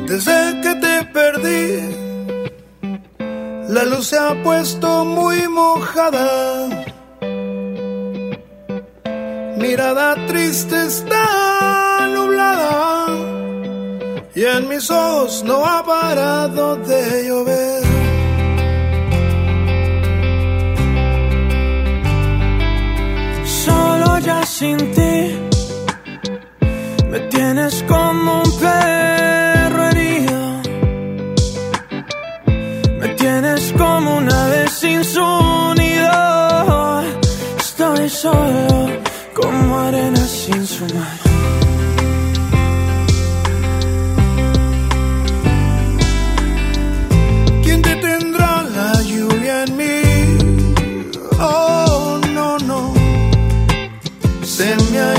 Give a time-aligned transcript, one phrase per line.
[0.08, 1.66] Desde que te perdí,
[3.70, 6.86] la luz se ha puesto muy mojada.
[9.58, 13.08] Mirada triste está nublada
[14.36, 17.85] y en mis ojos no ha parado de llover.
[24.60, 25.16] Sin ti
[27.12, 30.40] me tienes como un perro herido.
[33.00, 35.28] Me tienes como una vez sin su
[35.82, 37.02] nido.
[37.58, 38.88] Estoy solo
[39.34, 40.86] como arena sin su.
[54.56, 55.15] Se me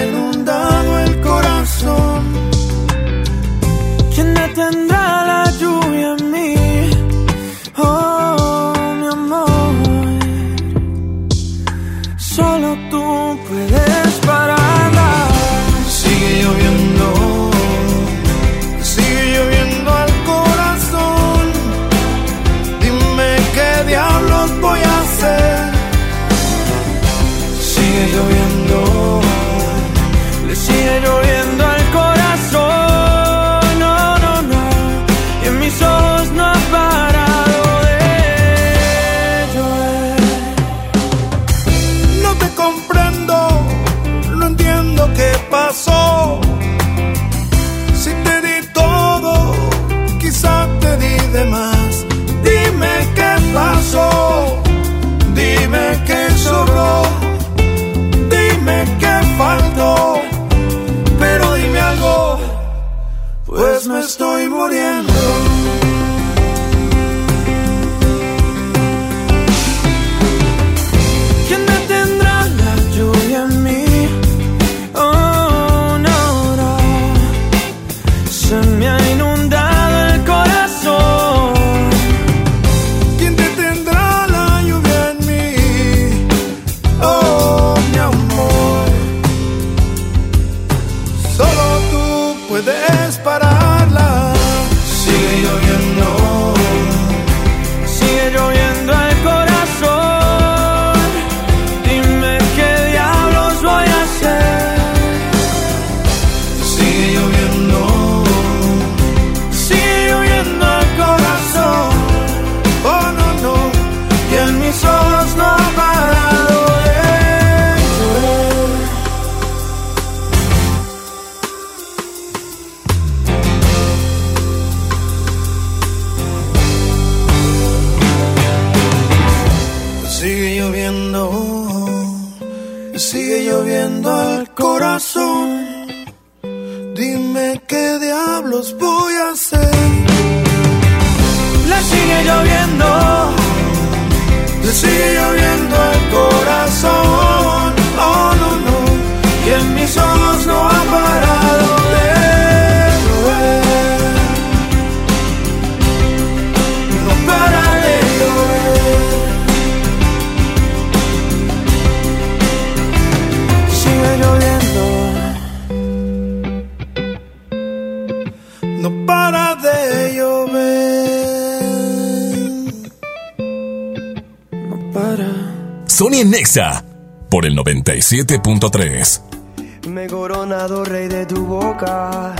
[178.06, 179.88] 97.3.
[179.88, 182.36] Me he coronado rey de tu boca.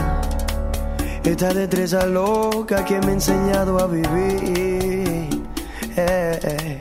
[1.24, 5.28] Esta destreza loca que me ha enseñado a vivir.
[5.96, 6.80] Eh, eh.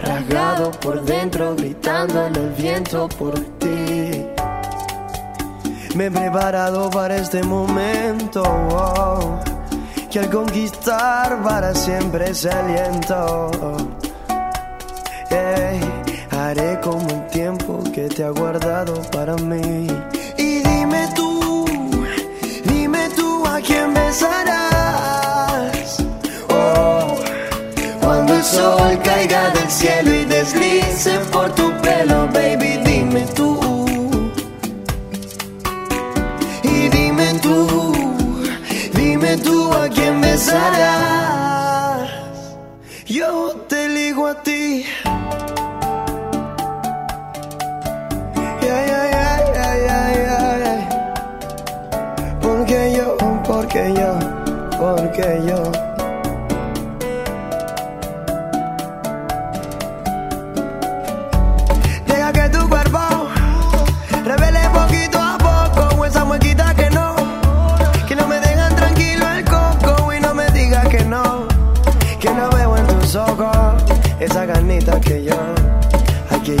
[0.00, 4.26] Rasgado por dentro, gritando en el viento por ti.
[5.94, 8.42] Me he preparado para este momento.
[8.42, 9.38] wow,
[10.10, 13.75] que al conquistar para siempre se aliento.
[16.56, 19.86] Haré como el tiempo que te ha guardado para mí.
[20.38, 21.66] Y dime tú,
[22.64, 24.38] dime tú a quién besarás.
[26.48, 27.14] Oh,
[28.00, 33.60] cuando el sol caiga del cielo y deslice por tu pelo, baby, dime tú.
[36.62, 37.92] Y dime tú,
[38.94, 41.15] dime tú a quién besarás.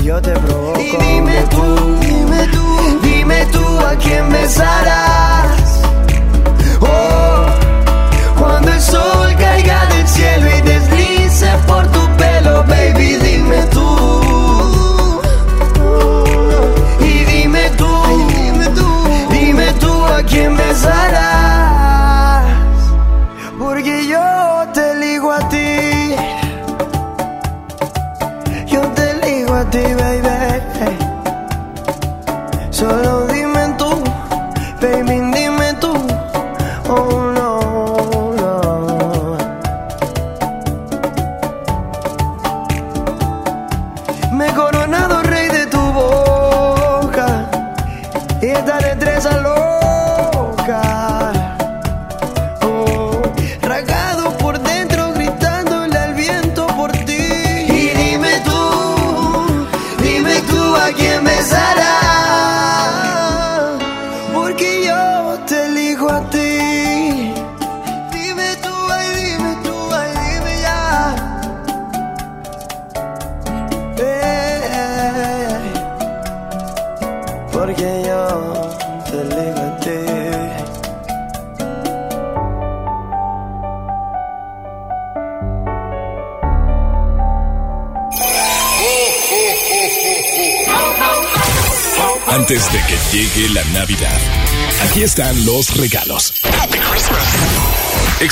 [0.06, 0.80] Yo te provoco.
[0.80, 5.25] Y dime tú, dime tú, dime tú a quién besarás.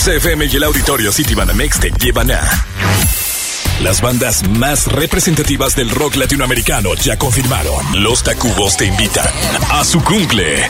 [0.04, 2.66] XFM y el auditorio City Banamex te llevan a
[3.80, 8.02] las bandas más representativas del rock latinoamericano ya confirmaron.
[8.02, 9.26] Los Tacubos te invitan
[9.70, 10.68] a su cumple.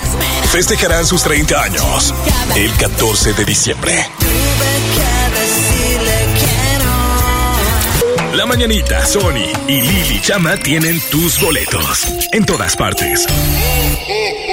[0.53, 2.15] Festejarán sus 30 años
[2.55, 4.07] el 14 de diciembre.
[8.35, 13.27] La Mañanita, Sony y Lili Chama tienen tus boletos en todas partes.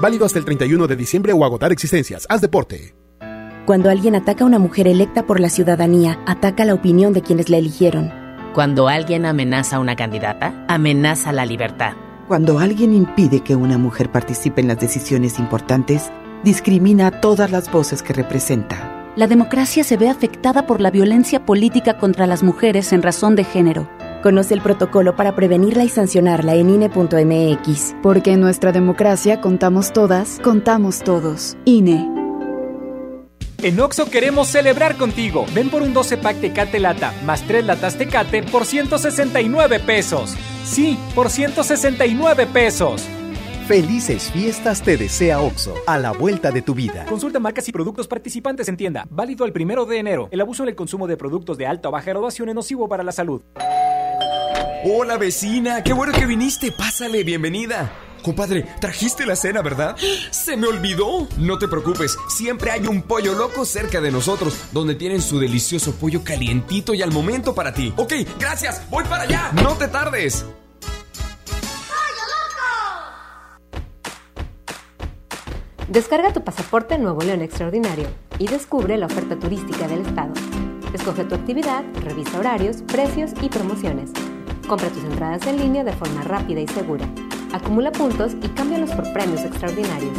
[0.00, 2.24] Válido hasta el 31 de diciembre o agotar existencias.
[2.28, 2.94] Haz deporte.
[3.66, 7.50] Cuando alguien ataca a una mujer electa por la ciudadanía, ataca la opinión de quienes
[7.50, 8.12] la eligieron.
[8.54, 11.94] Cuando alguien amenaza a una candidata, amenaza la libertad.
[12.28, 16.12] Cuando alguien impide que una mujer participe en las decisiones importantes,
[16.44, 19.12] discrimina a todas las voces que representa.
[19.16, 23.42] La democracia se ve afectada por la violencia política contra las mujeres en razón de
[23.42, 23.90] género.
[24.22, 27.94] Conoce el protocolo para prevenirla y sancionarla en INE.mx.
[28.02, 31.56] Porque en nuestra democracia contamos todas, contamos todos.
[31.64, 32.08] INE.
[33.60, 35.44] En Oxo queremos celebrar contigo.
[35.52, 40.36] Ven por un 12 pack Tecate Lata más 3 latas Tecate por 169 pesos.
[40.64, 43.04] Sí, por 169 pesos.
[43.66, 47.04] Felices fiestas te desea OXO, a la vuelta de tu vida.
[47.06, 49.06] Consulta marcas y productos participantes en tienda.
[49.10, 50.28] Válido el primero de enero.
[50.30, 53.02] El abuso en el consumo de productos de alta o baja graduación es nocivo para
[53.02, 53.42] la salud.
[54.84, 56.72] Hola vecina, qué bueno que viniste.
[56.72, 57.92] Pásale, bienvenida.
[58.22, 59.96] Compadre, trajiste la cena, ¿verdad?
[60.30, 61.28] Se me olvidó.
[61.36, 65.94] No te preocupes, siempre hay un pollo loco cerca de nosotros, donde tienen su delicioso
[65.94, 67.92] pollo calientito y al momento para ti.
[67.96, 69.50] Ok, gracias, voy para allá.
[69.62, 70.44] No te tardes.
[75.88, 80.34] Descarga tu pasaporte Nuevo León Extraordinario y descubre la oferta turística del estado.
[80.92, 84.10] Escoge tu actividad, revisa horarios, precios y promociones.
[84.68, 87.06] Compra tus entradas en línea de forma rápida y segura.
[87.54, 90.12] Acumula puntos y cámbialos por premios extraordinarios.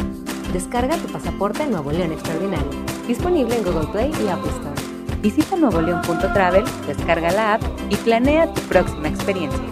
[0.52, 2.68] Descarga tu pasaporte Nuevo León Extraordinario.
[3.06, 5.20] Disponible en Google Play y Apple Store.
[5.22, 9.62] Visita nuevoleón.travel, descarga la app y planea tu próxima experiencia.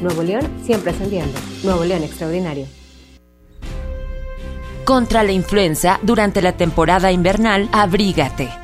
[0.00, 1.36] Nuevo León siempre ascendiendo.
[1.64, 2.66] Nuevo León Extraordinario.
[4.84, 8.63] Contra la influenza, durante la temporada invernal, abrígate.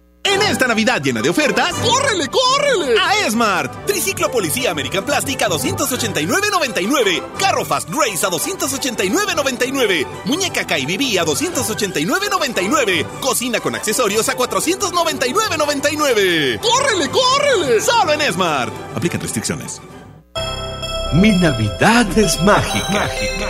[0.23, 2.95] En esta Navidad llena de ofertas, ¡córrele, córrele!
[2.99, 3.85] A Esmart.
[3.85, 7.33] Triciclo Policía American Plastic a 289.99.
[7.37, 10.07] Carro Fast Race a 289.99.
[10.25, 13.05] Muñeca KBB a 289.99.
[13.19, 16.59] Cocina con accesorios a 499.99.
[16.59, 17.81] ¡Córrele, córrele!
[17.81, 18.71] Solo en Esmart.
[18.95, 19.81] Aplican restricciones.
[21.13, 22.87] Mi Navidad es mágica.
[22.89, 23.49] mágica.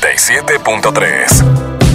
[0.00, 1.89] 97.3.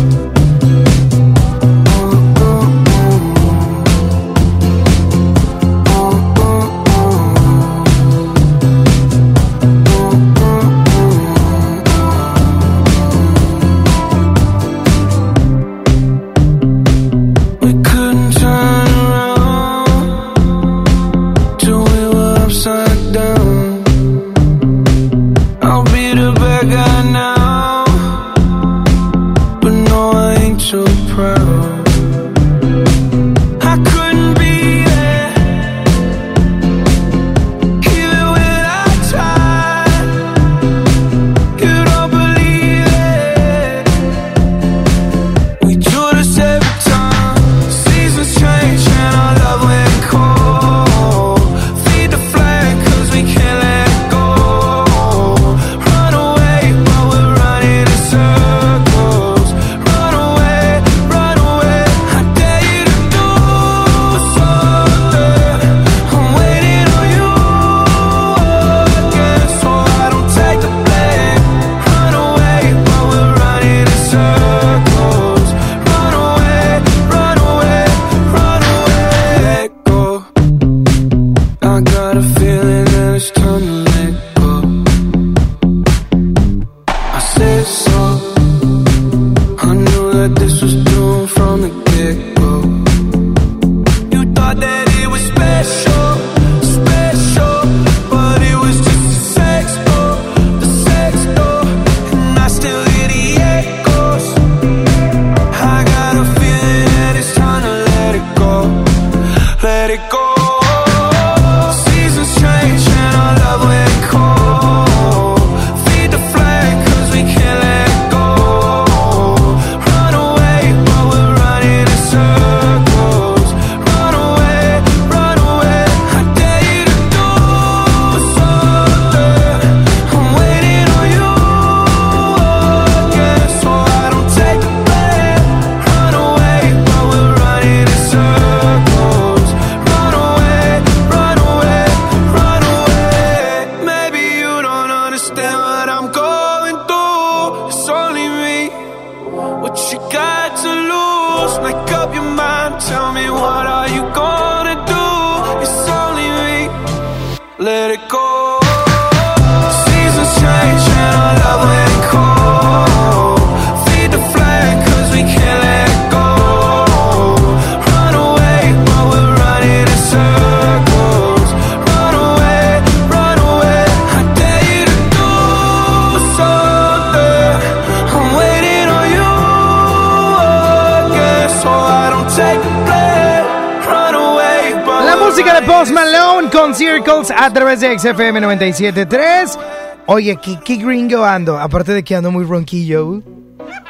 [187.79, 189.59] de XFM 97.3.
[190.07, 191.57] Oye, ¿qué, qué gringo ando?
[191.57, 193.21] Aparte de que ando muy ronquillo.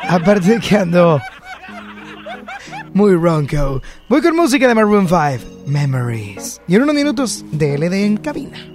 [0.08, 1.20] Aparte de que ando
[2.94, 3.82] muy ronco.
[4.10, 6.62] Voy con música de Maroon 5, Memories.
[6.68, 8.75] Y en unos minutos, DLD en cabina.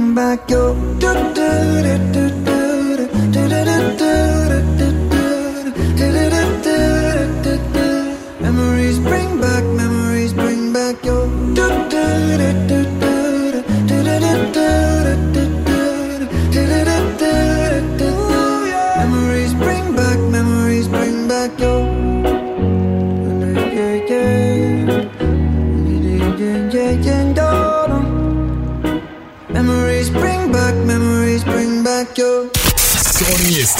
[0.11, 0.75] 창밖요
[8.41, 9.63] Memories bring back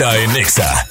[0.02, 0.91] está en.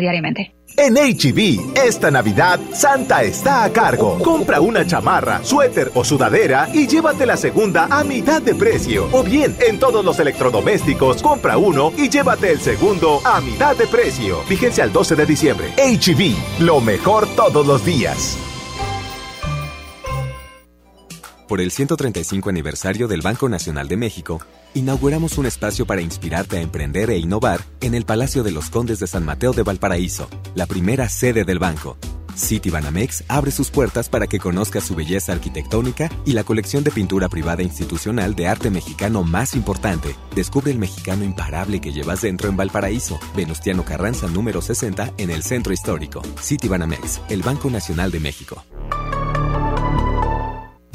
[0.00, 0.54] Diariamente.
[0.76, 4.18] En HB, esta Navidad, Santa está a cargo.
[4.22, 9.08] Compra una chamarra, suéter o sudadera y llévate la segunda a mitad de precio.
[9.12, 13.86] O bien, en todos los electrodomésticos, compra uno y llévate el segundo a mitad de
[13.86, 14.38] precio.
[14.48, 15.68] Vigencia al 12 de diciembre.
[15.76, 18.49] HB, lo mejor todos los días.
[21.50, 24.40] Por el 135 aniversario del Banco Nacional de México,
[24.72, 29.00] inauguramos un espacio para inspirarte a emprender e innovar en el Palacio de los Condes
[29.00, 31.98] de San Mateo de Valparaíso, la primera sede del banco.
[32.36, 36.92] City Banamex abre sus puertas para que conozcas su belleza arquitectónica y la colección de
[36.92, 40.14] pintura privada institucional de arte mexicano más importante.
[40.36, 45.42] Descubre el mexicano imparable que llevas dentro en Valparaíso, Venustiano Carranza número 60 en el
[45.42, 46.22] centro histórico.
[46.40, 48.64] City Banamex, el Banco Nacional de México.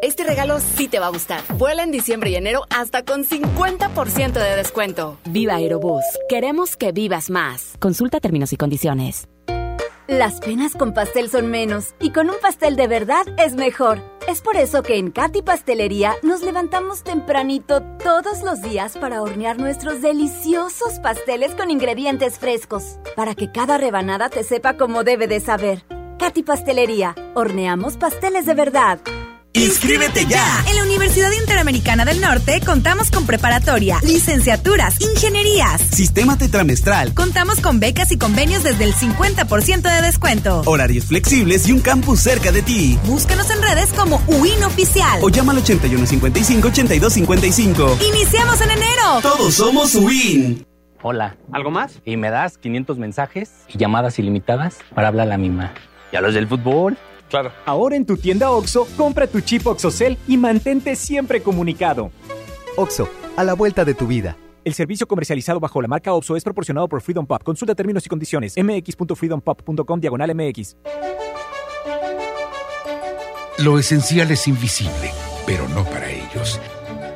[0.00, 1.42] Este regalo sí te va a gustar.
[1.56, 5.18] Vuela en diciembre y enero hasta con 50% de descuento.
[5.24, 6.04] Viva Aerobús.
[6.28, 7.74] Queremos que vivas más.
[7.80, 9.28] Consulta términos y condiciones.
[10.06, 14.00] Las penas con pastel son menos y con un pastel de verdad es mejor.
[14.26, 19.58] Es por eso que en Katy Pastelería nos levantamos tempranito todos los días para hornear
[19.58, 25.40] nuestros deliciosos pasteles con ingredientes frescos, para que cada rebanada te sepa como debe de
[25.40, 25.84] saber.
[26.18, 29.00] Katy Pastelería, horneamos pasteles de verdad.
[29.54, 30.62] ¡Inscríbete ya!
[30.68, 37.14] En la Universidad Interamericana del Norte contamos con preparatoria, licenciaturas, ingenierías, sistema tetramestral.
[37.14, 40.62] Contamos con becas y convenios desde el 50% de descuento.
[40.66, 42.98] Horarios flexibles y un campus cerca de ti.
[43.06, 45.18] Búscanos en redes como UIN Oficial.
[45.22, 48.02] O llama al 8155-8255.
[48.06, 49.20] ¡Iniciamos en enero!
[49.22, 50.66] Todos somos UIN.
[51.02, 51.36] Hola.
[51.52, 52.00] ¿Algo más?
[52.04, 55.72] Y me das 500 mensajes y llamadas ilimitadas para hablar a la misma.
[56.12, 56.98] ¿Y a los del fútbol?
[57.28, 57.52] Claro.
[57.66, 62.10] Ahora en tu tienda OXO, compra tu chip OXOCEL y mantente siempre comunicado.
[62.76, 64.36] OXO, a la vuelta de tu vida.
[64.64, 67.42] El servicio comercializado bajo la marca OXO es proporcionado por Freedom Pop.
[67.42, 68.54] Consulta términos y condiciones.
[68.56, 70.76] mx.freedompop.com diagonal mx.
[73.58, 75.10] Lo esencial es invisible,
[75.44, 76.60] pero no para ellos.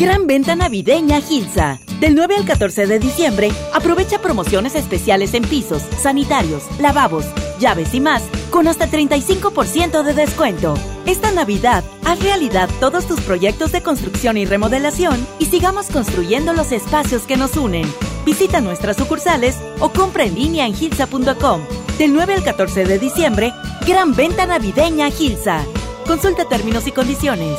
[0.00, 1.78] Gran venta navideña Gilsa.
[2.00, 7.26] Del 9 al 14 de diciembre, aprovecha promociones especiales en pisos, sanitarios, lavabos,
[7.58, 10.72] llaves y más, con hasta 35% de descuento.
[11.04, 16.72] Esta Navidad, haz realidad todos tus proyectos de construcción y remodelación y sigamos construyendo los
[16.72, 17.84] espacios que nos unen.
[18.24, 21.60] Visita nuestras sucursales o compra en línea en gilsa.com.
[21.98, 23.52] Del 9 al 14 de diciembre,
[23.86, 25.62] gran venta navideña Gilsa.
[26.06, 27.58] Consulta términos y condiciones.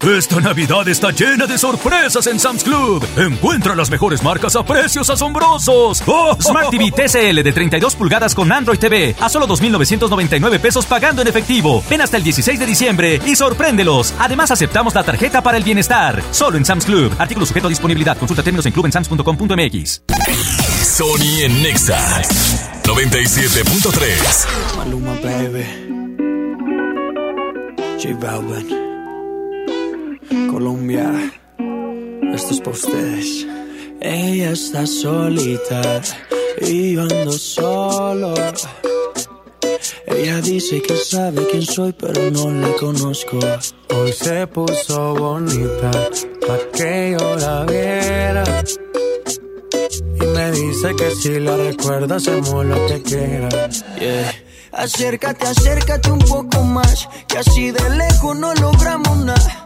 [0.00, 3.04] Esta Navidad está llena de sorpresas en Sam's Club.
[3.16, 6.02] Encuentra las mejores marcas a precios asombrosos.
[6.06, 6.36] ¡Oh!
[6.40, 11.28] Smart TV TCL de 32 pulgadas con Android TV a solo 2.999 pesos pagando en
[11.28, 11.82] efectivo.
[11.90, 14.14] Ven hasta el 16 de diciembre y sorpréndelos.
[14.18, 16.22] Además aceptamos la tarjeta para el bienestar.
[16.30, 17.12] Solo en Sam's Club.
[17.18, 18.16] Artículo sujeto a disponibilidad.
[18.16, 20.02] Consulta términos en clubensams.com.mx.
[20.82, 22.22] Sony en Nexa
[22.84, 24.76] 97.3.
[24.76, 25.64] Maluma, baby.
[27.98, 28.85] J Balvin.
[30.28, 31.32] Colombia,
[32.34, 33.46] esto es para ustedes.
[34.00, 36.02] Ella está solita
[36.60, 38.34] y yo ando solo.
[40.06, 43.38] Ella dice que sabe quién soy, pero no la conozco.
[43.94, 45.90] Hoy se puso bonita
[46.46, 48.44] pa' que yo la viera.
[50.20, 53.48] Y me dice que si la recuerda hacemos lo que quiera.
[53.98, 54.32] Yeah.
[54.72, 59.65] Acércate, acércate un poco más, que así de lejos no logramos nada.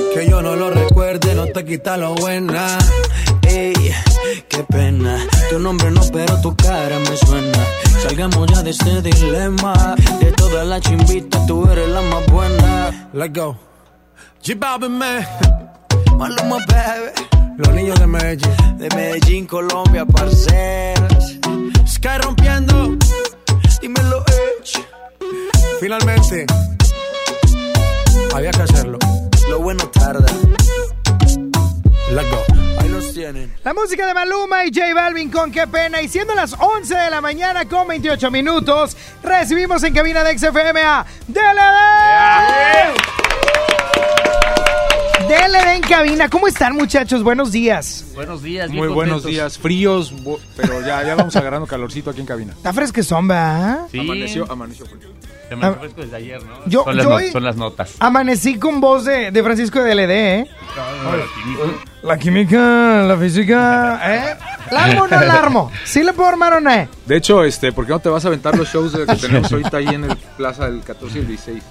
[0.13, 2.77] Que yo no lo recuerde, no te quita lo buena.
[3.43, 3.73] Ey,
[4.49, 5.25] qué pena.
[5.49, 7.65] Tu nombre no, pero tu cara me suena.
[8.03, 9.95] Salgamos ya de este dilema.
[10.19, 13.09] De todas las chimbitas, tú eres la más buena.
[13.13, 13.57] Let's go.
[14.43, 15.25] G-Balvin, man.
[16.17, 17.55] Maluma, baby.
[17.57, 18.77] Los niños de Medellín.
[18.77, 21.37] De Medellín, Colombia, parceras.
[21.87, 22.97] Sky rompiendo.
[23.81, 24.85] Dímelo, Edge.
[25.79, 26.45] Finalmente.
[28.33, 28.99] Había que hacerlo.
[29.51, 30.25] Lo bueno tarda.
[32.09, 32.41] Let's go.
[32.79, 33.53] Ahí los tienen.
[33.65, 36.01] La música de Maluma y J Balvin con qué pena.
[36.01, 40.81] Y siendo las 11 de la mañana con 28 minutos, recibimos en cabina de XFM
[40.81, 42.95] a DLD.
[45.27, 46.29] DLD en cabina.
[46.29, 47.21] ¿Cómo están, muchachos?
[47.21, 48.05] Buenos días.
[48.15, 50.13] Buenos días, Muy buenos días, fríos,
[50.55, 52.53] pero ya, ya vamos agarrando calorcito aquí en cabina.
[52.53, 53.81] Está fresquezón, ¿verdad?
[53.91, 53.99] Sí.
[53.99, 55.09] Amaneció, amaneció frío.
[55.51, 56.53] Se me fresco desde ayer, ¿no?
[56.65, 57.95] Yo- son, las yo no- hoy- son las notas.
[57.99, 60.47] Amanecí con voz de, de Francisco de DLD, ¿eh?
[62.03, 64.37] La química, la física, ¿eh?
[64.71, 65.71] ¿La armo o no la armo?
[65.83, 66.87] ¿Sí le puedo armar o no?
[67.05, 69.75] De hecho, este, ¿por qué no te vas a aventar los shows que tenemos ahorita
[69.75, 71.63] ahí en el Plaza del 14 y el 16?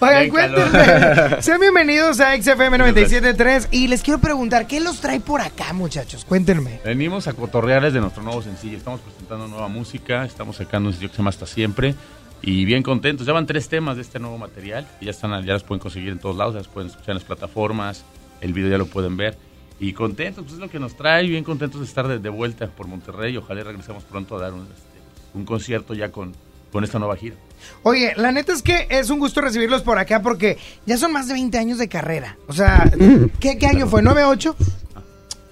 [0.00, 0.70] Oigan, Bien calor.
[0.70, 1.36] cuéntenme.
[1.42, 6.24] Sean bienvenidos a XFM 97.3 y les quiero preguntar, ¿qué los trae por acá, muchachos?
[6.24, 6.80] Cuéntenme.
[6.86, 8.78] Venimos a cotorrearles de nuestro nuevo sencillo.
[8.78, 11.94] Estamos presentando nueva música, estamos sacando un sencillo que se llama Hasta Siempre.
[12.42, 13.26] Y bien contentos.
[13.26, 14.86] Ya van tres temas de este nuevo material.
[15.00, 17.16] Y ya están, ya las pueden conseguir en todos lados, ya las pueden escuchar en
[17.16, 18.04] las plataformas.
[18.40, 19.36] El video ya lo pueden ver.
[19.78, 21.26] Y contentos, pues es lo que nos trae.
[21.26, 23.36] Bien contentos de estar de, de vuelta por Monterrey.
[23.36, 24.98] Ojalá regresemos pronto a dar un, este,
[25.34, 26.32] un concierto ya con,
[26.72, 27.36] con esta nueva gira.
[27.82, 31.28] Oye, la neta es que es un gusto recibirlos por acá porque ya son más
[31.28, 32.36] de 20 años de carrera.
[32.48, 32.90] O sea,
[33.40, 34.02] ¿qué, qué año fue?
[34.02, 34.54] ¿9-8?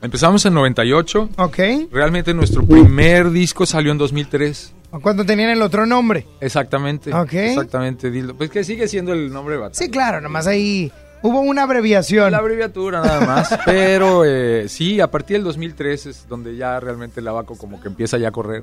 [0.03, 1.31] Empezamos en 98.
[1.39, 1.59] Ok.
[1.91, 4.75] Realmente nuestro primer disco salió en 2003.
[5.03, 6.27] Cuando tenían el otro nombre.
[6.41, 7.13] Exactamente.
[7.13, 7.33] Ok.
[7.33, 8.35] Exactamente, Dildo.
[8.37, 9.79] Pues que sigue siendo el nombre de batalla.
[9.79, 12.31] Sí, claro, nomás ahí hubo una abreviación.
[12.31, 13.59] La abreviatura nada más.
[13.65, 17.89] Pero eh, sí, a partir del 2003 es donde ya realmente el abaco como que
[17.89, 18.63] empieza ya a correr.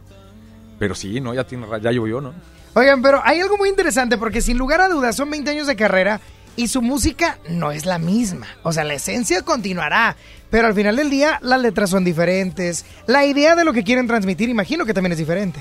[0.80, 1.34] Pero sí, ¿no?
[1.34, 2.34] Ya, tiene, ya llovió, ¿no?
[2.74, 5.76] Oigan, pero hay algo muy interesante porque sin lugar a dudas son 20 años de
[5.76, 6.22] carrera
[6.56, 8.48] y su música no es la misma.
[8.64, 10.16] O sea, la esencia continuará,
[10.50, 12.86] pero al final del día las letras son diferentes.
[13.08, 15.60] La idea de lo que quieren transmitir, imagino que también es diferente.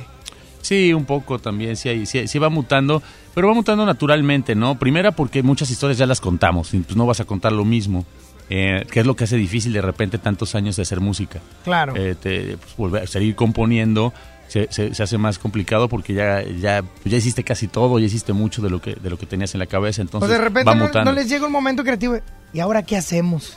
[0.62, 3.02] Sí, un poco también, sí, hay- sí, sí va mutando,
[3.34, 4.78] pero va mutando naturalmente, ¿no?
[4.78, 8.04] Primera porque muchas historias ya las contamos, y pues no vas a contar lo mismo,
[8.50, 11.40] eh, que es lo que hace difícil de repente tantos años de hacer música.
[11.64, 11.94] Claro.
[11.96, 14.12] Eh, te- pues, volver, seguir componiendo
[14.48, 18.32] se, se- se hace más complicado porque ya, ya, ya hiciste casi todo, ya hiciste
[18.32, 20.74] mucho de lo que, de lo que tenías en la cabeza, entonces de repente va
[20.74, 21.12] no, mutando.
[21.12, 22.18] no les llega un momento creativo.
[22.52, 23.56] ¿Y ahora qué hacemos?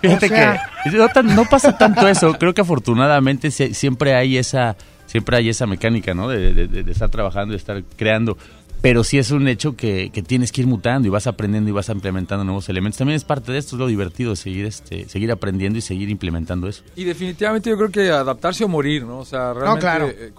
[0.00, 2.32] Fíjate O sea- que no, no pasa tanto eso.
[2.38, 4.76] Creo que afortunadamente sie- siempre hay esa
[5.10, 6.28] siempre hay esa mecánica, ¿no?
[6.28, 8.38] De, de- de- de estar trabajando, de estar creando.
[8.82, 11.72] Pero sí es un hecho que, que tienes que ir mutando y vas aprendiendo y
[11.72, 12.96] vas implementando nuevos elementos.
[12.96, 16.66] También es parte de esto, es lo divertido, seguir este seguir aprendiendo y seguir implementando
[16.66, 16.82] eso.
[16.96, 19.18] Y definitivamente yo creo que adaptarse o morir, ¿no?
[19.18, 20.08] O sea, realmente claro.
[20.08, 20.32] eh,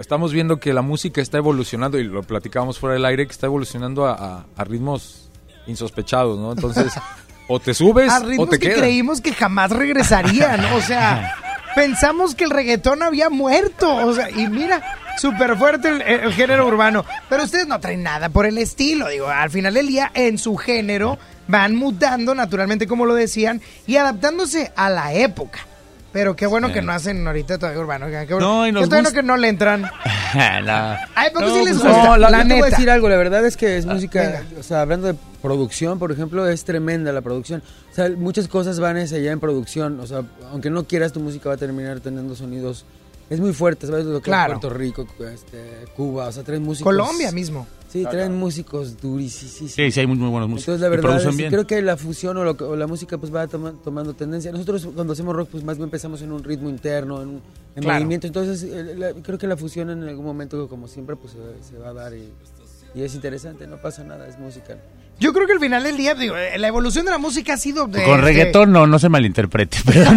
[0.00, 3.44] estamos viendo que la música está evolucionando y lo platicábamos fuera del aire, que está
[3.46, 5.28] evolucionando a, a- a ritmos
[5.66, 6.52] insospechados, ¿no?
[6.52, 6.92] Entonces,
[7.48, 8.78] o te subes a o ritmos te que quedas.
[8.80, 10.64] creímos que jamás regresarían.
[10.72, 11.34] O sea,
[11.74, 13.94] pensamos que el reggaetón había muerto.
[13.94, 14.82] O sea, y mira,
[15.18, 17.04] súper fuerte el, el género urbano.
[17.28, 19.08] Pero ustedes no traen nada por el estilo.
[19.08, 23.96] Digo, al final del día, en su género, van mutando naturalmente, como lo decían, y
[23.96, 25.66] adaptándose a la época.
[26.12, 26.74] Pero qué bueno Sí.
[26.74, 28.06] que no hacen ahorita todavía urbano.
[28.06, 29.20] Qué bueno, No, y qué nos bueno gusta.
[29.20, 29.82] que no le entran.
[30.34, 32.04] La- Ay, ¿por qué No, sí les pues, gusta?
[32.04, 32.76] No, la, la yo te voy a neta.
[32.76, 34.44] decir algo, la verdad es que es Ah, música, venga.
[34.58, 37.62] o sea, hablando de producción, por ejemplo, es tremenda la producción.
[37.90, 41.20] O sea, muchas cosas van hacia allá en producción, o sea, aunque no quieras, tu
[41.20, 42.84] música va a terminar teniendo sonidos,
[43.30, 44.04] es muy fuerte, ¿sabes?
[44.04, 44.60] Lo que es Claro.
[44.60, 46.84] Puerto Rico, este, Cuba, o sea, traen músicos.
[46.92, 47.66] Colombia mismo.
[47.92, 49.70] Sí, traen músicos durísimos.
[49.72, 50.74] Sí, sí, hay muy, muy buenos músicos.
[50.76, 51.50] Entonces, la verdad, producen es- bien.
[51.50, 54.50] creo que la fusión o, lo que- o la música pues va toma- tomando tendencia.
[54.50, 57.42] Nosotros cuando hacemos rock pues más bien empezamos en un ritmo interno, en, un-
[57.76, 57.98] en Claro.
[58.00, 58.26] movimiento.
[58.26, 61.78] Entonces eh, la- creo que la fusión en algún momento como siempre pues se, se
[61.78, 62.28] va a dar y,
[62.94, 64.78] y es interesante, no pasa nada, es música.
[65.22, 67.56] Yo creo que al final del día, digo, eh, la evolución de la música ha
[67.56, 68.02] sido de...
[68.04, 69.78] Con de- reggaetón no, no se malinterprete.
[69.86, 70.16] Pero, sí,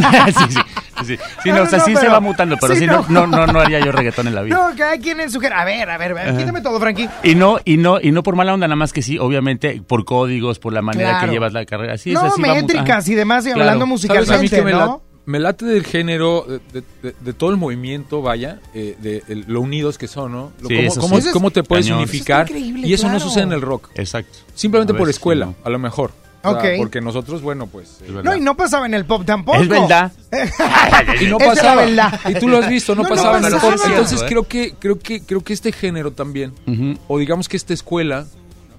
[0.50, 0.60] sí,
[1.06, 2.80] sí, sí, No, no, no, o sea, no, sí se pero- va mutando, pero sí,
[2.82, 4.56] sí, no, no, no, no haría yo reggaetón en la vida.
[4.56, 5.40] No, cada quien en su...
[5.40, 7.08] A ver, a ver, a ver, quítame todo, Frankie.
[7.24, 10.06] Y no, y no, y no por mala onda, nada más que sí, obviamente, por
[10.06, 11.28] códigos, por la manera Claro.
[11.28, 11.98] que llevas la carrera.
[11.98, 13.70] Sí, no, es así, métricas y demás, y Claro.
[13.70, 15.02] hablando ¿Sabes a mí musicalmente, que me, la- ¿no?
[15.26, 19.46] Me late del género, de, de- de- de todo el movimiento, vaya, eh, de el-
[19.48, 20.52] lo unidos que son, ¿no?
[20.62, 21.30] Lo- Sí, cómo, eso cómo- sí.
[21.34, 22.00] cómo te puedes Cañón.
[22.00, 22.46] unificar.
[22.46, 23.90] Eso está increíble, y eso no sucede en el rock.
[23.96, 24.38] Exacto.
[24.54, 26.12] Simplemente por escuela, sí, a lo mejor.
[26.44, 26.66] O sea, Ok.
[26.78, 28.02] Porque nosotros, bueno, pues...
[28.04, 29.58] eh, No, y no pasaba en el pop tampoco.
[29.64, 30.12] Es verdad.
[31.20, 31.76] y no es la pasaba.
[31.86, 32.20] verdad.
[32.30, 33.74] Y tú lo has visto, no, No, no pasaba en el pop.
[33.88, 34.26] Entonces ¿eh?
[34.28, 36.54] creo que, creo que, creo que este género también,
[37.08, 38.28] o digamos que esta escuela,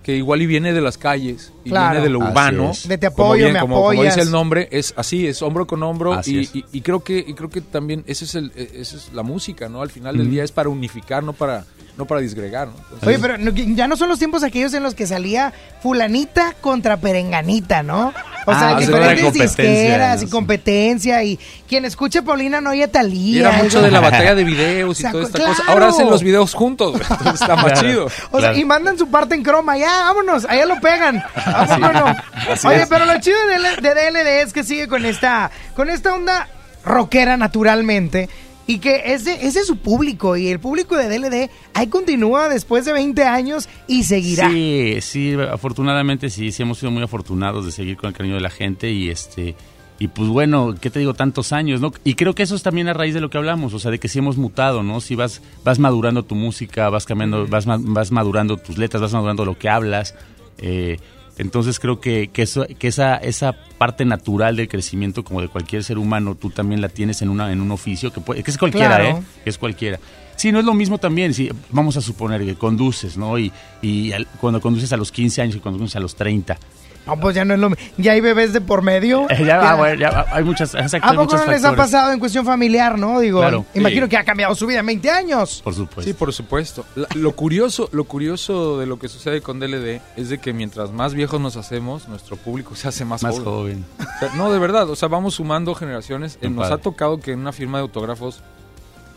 [0.06, 1.90] que igual y viene de las calles, y Claro.
[1.90, 2.70] viene de lo urbano.
[2.86, 4.14] De te como apoyo, bien, me como, como apoyas.
[4.14, 7.34] dice el nombre, es así, es hombro con hombro, y, y- y creo que, y
[7.34, 9.82] creo que también esa es el, esa es la música, ¿no?
[9.82, 11.64] Al final del día es para unificar, no para,
[11.96, 12.74] no para disgregar, ¿no?
[12.76, 16.54] Entonces, Oye, pero no- ya no son los tiempos aquellos en los que salía fulanita
[16.60, 18.12] contra perenganita, ¿no?
[18.48, 20.30] O Ah, sea, sí, diferentes era competencia, disqueras y sí.
[20.30, 21.36] competencia y
[21.68, 23.36] quien escuche Paulina no oye Talía.
[23.36, 25.54] y era mucho de la batalla de videos y O sea, toda esta claro.
[25.56, 25.72] cosa.
[25.72, 27.80] Ahora hacen los videos juntos, güey, entonces está más Claro.
[27.88, 28.04] chido.
[28.06, 28.56] O sea, Claro.
[28.58, 31.24] y mandan su parte en croma, ya, vámonos, allá lo pegan.
[31.34, 32.06] ¿A poco no?
[32.52, 32.88] Así Oye, es.
[32.88, 36.48] pero lo chido de, de DLD es que sigue con esta, con esta onda
[36.84, 38.28] rockera naturalmente.
[38.66, 40.36] Y que ese, ese es su público.
[40.36, 44.50] Y el público de DLD ahí continúa después de 20 años y seguirá.
[44.50, 48.40] Sí, sí, afortunadamente sí, sí hemos sido muy afortunados de seguir con el cariño de
[48.40, 49.54] la gente y este
[49.98, 51.14] y pues bueno, ¿qué te digo?
[51.14, 51.90] Tantos años, ¿no?
[52.04, 53.98] Y creo que eso es también a raíz de lo que hablamos, o sea, de
[53.98, 55.00] que sí hemos mutado, ¿no?
[55.00, 59.44] Si vas vas madurando tu música, vas cambiando, vas vas madurando tus letras, vas madurando
[59.44, 60.14] lo que hablas.
[60.58, 60.98] eh,
[61.38, 65.84] entonces creo que, que, eso, que esa, esa parte natural del crecimiento como de cualquier
[65.84, 68.58] ser humano, tú también la tienes en, una, en un oficio que, puede, que es
[68.58, 69.18] cualquiera, Claro.
[69.18, 69.22] ¿eh?
[69.44, 69.98] Que es cualquiera.
[70.36, 73.38] Sí, no es lo mismo también, si vamos a suponer que conduces, ¿no?
[73.38, 76.58] Y, y al- cuando conduces a los 15 años y cuando conduces a los 30.
[77.06, 77.84] No, pues ya no es lo mismo.
[77.98, 79.26] Ya hay bebés de por medio.
[79.30, 82.18] Eh, ya, ah, bueno, ya hay muchas, exacto, ¿A poco no les ha pasado en
[82.18, 83.20] cuestión familiar, no?
[83.20, 84.10] Digo, Claro, imagino sí.
[84.10, 85.60] que ha cambiado su vida en 20 años.
[85.62, 86.02] Por supuesto.
[86.02, 86.84] Sí, por supuesto.
[86.96, 90.90] La- lo curioso, lo curioso de lo que sucede con DLD es de que mientras
[90.90, 93.44] más viejos nos hacemos, nuestro público se hace más, Más joven.
[93.44, 93.84] joven.
[93.98, 96.38] O sea, no, de verdad, o sea, vamos sumando generaciones.
[96.42, 96.74] Eh, nos padre.
[96.74, 98.42] ha tocado que en una firma de autógrafos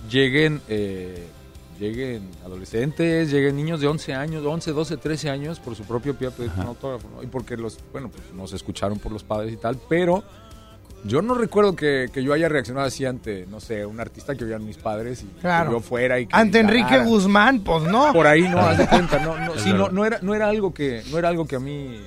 [0.09, 1.27] lleguen eh,
[1.79, 6.27] lleguen adolescentes, lleguen niños de 11 años, 11, 12, 13 años por su propio pie
[6.27, 7.23] a pedir un autógrafo, ¿no?
[7.23, 10.23] Y porque los, bueno, pues nos escucharon por los padres y tal, pero
[11.05, 14.43] yo no recuerdo que, que yo haya reaccionado así ante, no sé, un artista que
[14.43, 15.69] oían mis padres y Claro.
[15.69, 16.99] que yo fuera y que Ante Enrique.
[17.05, 18.11] Guzmán, pues no.
[18.11, 20.73] Por ahí, no, haz de cuenta, no, no, sí, no, no era, no era algo
[20.73, 21.97] que, no era algo que a mí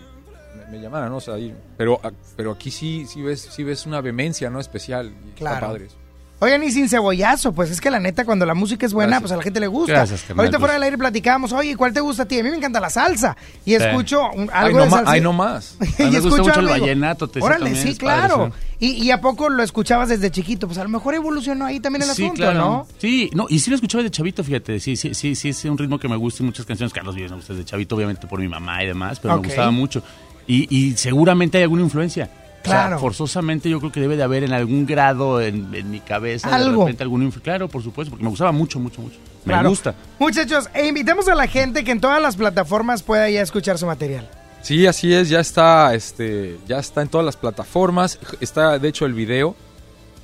[0.59, 1.17] me, me llamara, ¿no?
[1.17, 1.99] O sea, ahí- pero,
[2.37, 4.61] pero aquí sí, sí ves, sí ves una vehemencia, ¿no?
[4.61, 5.07] Especial.
[5.25, 5.67] y está Claro.
[5.69, 5.97] padre eso.
[6.45, 9.23] Oigan, y sin cebollazo, pues es que la neta, cuando la música es buena, Gracias.
[9.23, 9.93] pues a la gente le gusta.
[9.93, 12.41] Gracias, Ahorita fuera del aire platicábamos, oye, ¿cuál te gusta a ti?
[12.41, 13.37] A mí me encanta la salsa.
[13.65, 13.77] Y Sí.
[13.77, 15.11] escucho un- Ay, algo no de salsa.
[15.13, 15.77] ay, no más.
[15.81, 18.53] Y me gusta escucho mucho el vallenato, te- Órale, sí, padre, claro.
[18.53, 18.87] sí.
[18.87, 22.03] Y, y a poco lo escuchabas desde chiquito, pues a lo mejor evolucionó ahí también
[22.03, 22.59] el Sí, asunto, claro.
[22.59, 22.87] ¿no?
[22.99, 24.81] Sí, no, y sí lo escuchaba de chavito, fíjate.
[24.81, 26.93] Sí, sí, sí, sí, es un ritmo que me gusta y muchas canciones.
[26.93, 29.43] Carlos Vives me gusta desde chavito, obviamente por mi mamá y demás, pero Ok.
[29.43, 30.03] me gustaba mucho.
[30.49, 32.29] Y, y seguramente hay alguna influencia.
[32.63, 32.99] O sea, Claro.
[33.01, 36.55] forzosamente yo creo que debe de haber en algún grado en, en mi cabeza.
[36.55, 36.71] Algo.
[36.71, 39.17] De repente algún influ- Claro, por supuesto, porque me gustaba mucho, mucho, mucho.
[39.45, 39.69] Me Claro.
[39.71, 39.95] gusta.
[40.21, 43.87] Muchachos, e invitemos a la gente que en todas las plataformas pueda ya escuchar su
[43.87, 44.29] material.
[44.63, 49.07] Sí, así es, ya está, este, ya está en todas las plataformas, está de hecho
[49.07, 49.57] el video,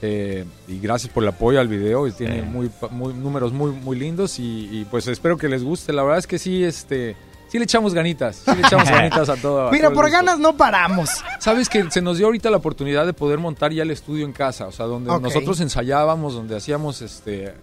[0.01, 2.47] eh, y gracias por el apoyo al video, y tiene Sí.
[2.47, 6.05] muy, pa- muy- números muy, muy lindos y, y, pues espero que les guste, la
[6.05, 7.17] verdad es que sí, este,
[7.49, 9.69] sí le echamos ganitas, sí le echamos ganitas a todo.
[9.69, 11.11] a Mira, todo por ganas no paramos.
[11.41, 14.33] Sabes que se nos dio ahorita la oportunidad de poder montar ya el estudio en
[14.33, 17.55] casa, o sea, donde nosotros ensayábamos, donde hacíamos este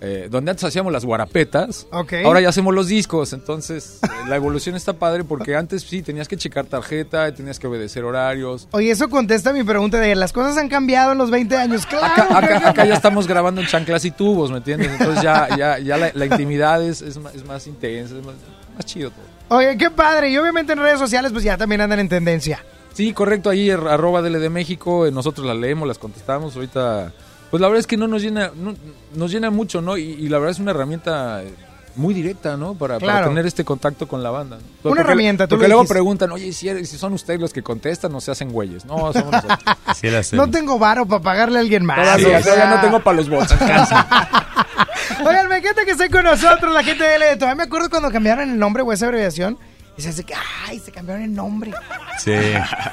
[0.00, 2.12] eh, donde antes hacíamos las guarapetas, Ok.
[2.24, 6.28] ahora ya hacemos los discos, entonces eh, la evolución está padre porque antes sí tenías
[6.28, 8.68] que checar tarjeta, tenías que obedecer horarios.
[8.70, 11.84] Oye, eso contesta mi pregunta de las cosas han cambiado en los 20 años.
[11.84, 12.06] Claro.
[12.36, 14.88] Acá, acá- ya estamos grabando en chanclas y tubos, ¿me entiendes?
[14.92, 18.36] Entonces ya, ya, ya la, la intimidad es, es, más, es más intensa, es más,
[18.76, 19.24] más chido todo.
[19.48, 20.30] Oye, qué padre.
[20.30, 22.64] Y obviamente en redes sociales pues ya también andan en tendencia.
[22.92, 27.12] Sí, correcto, ahí arroba DL México, eh, nosotros las leemos, las contestamos, ahorita,
[27.48, 28.74] pues la verdad es que no nos llena, no-
[29.14, 29.96] nos llena mucho, ¿no?
[29.96, 31.54] Y, y la verdad es una herramienta eh,
[31.98, 32.74] muy directa, ¿no?
[32.74, 34.56] Para, tener este contacto con la banda.
[34.56, 34.62] ¿no?
[34.62, 35.94] Una Porque- herramienta, tú Porque lo luego dijiste.
[35.94, 38.84] preguntan, oye, si, eres- si son ustedes los que contestan o se hacen güeyes.
[38.84, 39.58] No, somos nosotros.
[40.32, 41.98] No tengo varo para pagarle a alguien más.
[41.98, 42.54] Todavía, o sea.
[42.54, 43.52] todavía no tengo para los bots.
[45.26, 47.36] Oigan, me encanta que estén con nosotros la gente de L.
[47.36, 49.58] Todavía me acuerdo cuando cambiaron el nombre o esa abreviación.
[49.96, 50.34] Y se hace que,
[50.68, 51.72] ay, se cambiaron el nombre.
[52.18, 52.32] Sí.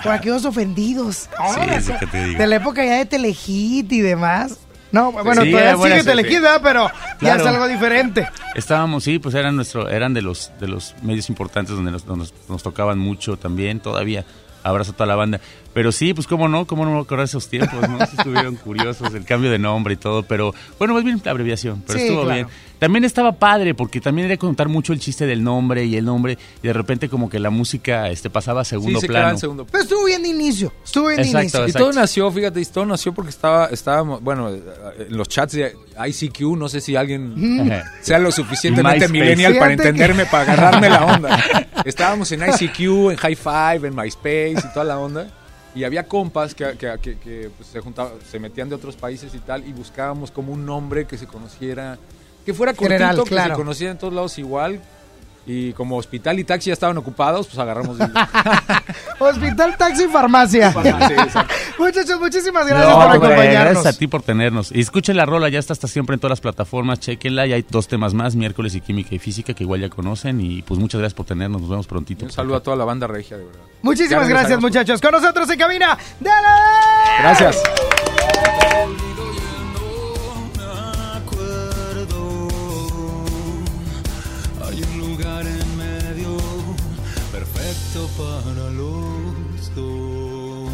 [0.01, 1.29] Por aquellos ofendidos.
[1.53, 2.39] Sí, es lo que te digo.
[2.39, 4.57] De la época ya de Telehit y demás.
[4.95, 6.61] No, bueno, Sí, todavía sigue ¿verdad?
[6.63, 6.89] Pero
[7.19, 8.29] ya es algo diferente.
[8.55, 12.33] Estábamos, sí, pues eran nuestro, eran de los, de los medios importantes donde nos, nos,
[12.47, 14.23] nos tocaban mucho también, todavía.
[14.63, 15.41] Abrazo a toda la banda.
[15.73, 18.01] Pero sí, pues cómo no, cómo no me acordar esos tiempos, ¿no?
[18.01, 21.99] Estuvieron curiosos, el cambio de nombre y todo, pero bueno, más bien la abreviación, pero
[21.99, 22.35] Sí, estuvo claro.
[22.35, 22.47] bien.
[22.79, 26.37] También estaba padre, porque también era contar mucho el chiste del nombre y el nombre,
[26.61, 29.29] y de repente como que la música este pasaba a segundo Sí, se plano.
[29.31, 30.73] en segundo Pero estuvo bien de inicio.
[30.83, 31.67] Estuvo bien de Exacto, inicio.
[31.67, 34.61] Y todo nació, fíjate, y todo nació porque estaba, estábamos, bueno, eh,
[35.09, 35.75] en los chats de
[36.07, 37.33] ICQ, no sé si alguien
[38.01, 41.43] sea lo suficientemente millennial para que- entenderme, para agarrarme la onda.
[41.85, 45.27] Estábamos en ICQ, en High Five, en MySpace y toda la onda.
[45.73, 49.33] Y había compas que, que- que- que, pues, se juntaban, se metían de otros países
[49.35, 51.97] y tal, y buscábamos como un nombre que se conociera,
[52.45, 53.55] que fuera cortito, General, que claro.
[53.55, 54.79] se conociera en todos lados igual.
[55.47, 57.99] Y como hospital y taxi ya estaban ocupados, pues agarramos.
[59.19, 60.73] Hospital, taxi, farmacia.
[61.77, 63.73] Muchachos, muchísimas gracias No, por hombre, acompañarnos.
[63.73, 64.71] gracias a ti por tenernos.
[64.71, 67.63] Y escuchen la rola, ya está hasta siempre en todas las plataformas, chequenla, y hay
[67.69, 70.97] dos temas más, miércoles y química y física, que igual ya conocen, y pues muchas
[70.99, 72.25] gracias por tenernos, nos vemos prontito.
[72.25, 73.61] Un saludo a toda la banda regia, de verdad.
[73.83, 74.99] Muchísimas Ya gracias, muchachos.
[74.99, 75.95] Con nosotros en cabina.
[76.19, 76.47] ¡Dale!
[77.19, 77.61] Gracias.
[87.95, 90.69] Perfecto para los dos.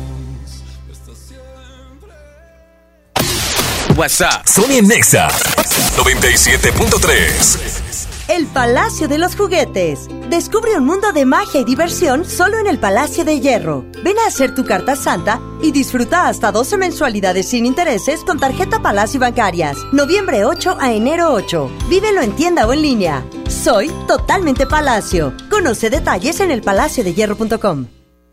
[0.91, 2.09] Está siempre.
[3.95, 4.45] WhatsApp.
[4.47, 5.27] Sony Nexa
[5.97, 7.90] 97.3.
[8.31, 10.07] El Palacio de los Juguetes.
[10.29, 13.83] Descubre un mundo de magia y diversión solo en el Palacio de Hierro.
[14.05, 18.81] Ven a hacer tu carta santa y disfruta hasta 12 mensualidades sin intereses con tarjeta
[18.81, 19.75] Palacio Bancarias.
[19.91, 21.69] Noviembre 8 a enero 8.
[21.89, 23.25] Vívelo en tienda o en línea.
[23.49, 25.33] Soy totalmente Palacio.
[25.49, 28.00] Conoce detalles en elpalaciodehierro.com.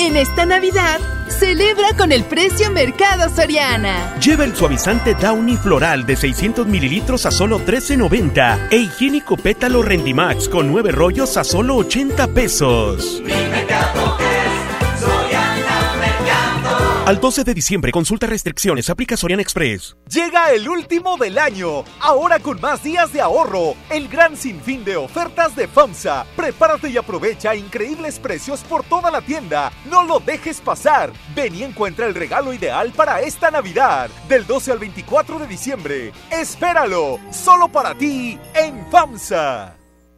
[0.00, 4.14] En esta Navidad, celebra con el precio Mercado Soriana.
[4.20, 10.48] Lleva el suavizante Downy Floral de 600 mililitros a solo $13.90 e higiénico pétalo Rendimax
[10.48, 13.20] con 9 rollos a solo 80 pesos.
[17.08, 19.96] Al 12 de diciembre, consulta restricciones, aplica Sorian Express.
[20.12, 23.76] Llega el último del año, ahora con más días de ahorro.
[23.88, 26.26] El gran sinfín de ofertas de FAMSA.
[26.36, 29.72] Prepárate y aprovecha increíbles precios por toda la tienda.
[29.90, 31.10] No lo dejes pasar.
[31.34, 34.10] Ven y encuentra el regalo ideal para esta Navidad.
[34.28, 36.12] Del 12 al 24 de diciembre.
[36.30, 39.77] Espéralo, solo para ti en FAMSA.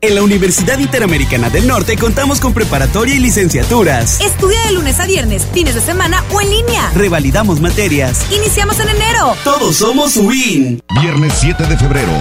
[0.00, 4.20] En la Universidad Interamericana del Norte contamos con preparatoria y licenciaturas.
[4.20, 6.88] Estudia de lunes a viernes, fines de semana o en línea.
[6.94, 8.24] Revalidamos materias.
[8.30, 9.34] Iniciamos en enero.
[9.42, 10.80] Todos somos WIN.
[11.00, 12.12] Viernes 7 de febrero,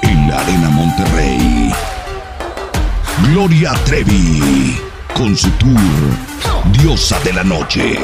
[0.00, 1.74] en la Arena Monterrey.
[3.28, 4.80] Gloria Trevi,
[5.14, 5.78] con su tour
[6.72, 7.98] Diosa de la Noche.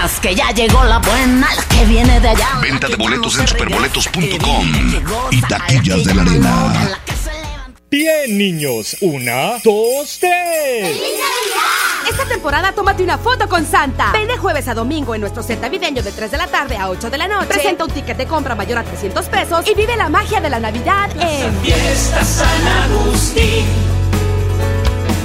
[0.00, 2.58] Que ya llegó la buena, la que viene de allá.
[2.62, 6.98] Venta de boletos en superboletos.com y taquillas de la arena.
[7.90, 8.96] Bien, niños.
[9.02, 10.96] Una, dos, tres.
[12.10, 14.10] Esta temporada tómate una foto con Santa.
[14.12, 16.88] Ven de jueves a domingo en nuestro set navideño de 3 de la tarde a
[16.88, 17.48] 8 de la noche.
[17.48, 20.60] Presenta un ticket de compra mayor a 300 pesos y vive la magia de la
[20.60, 23.66] Navidad en Fiesta San Agustín.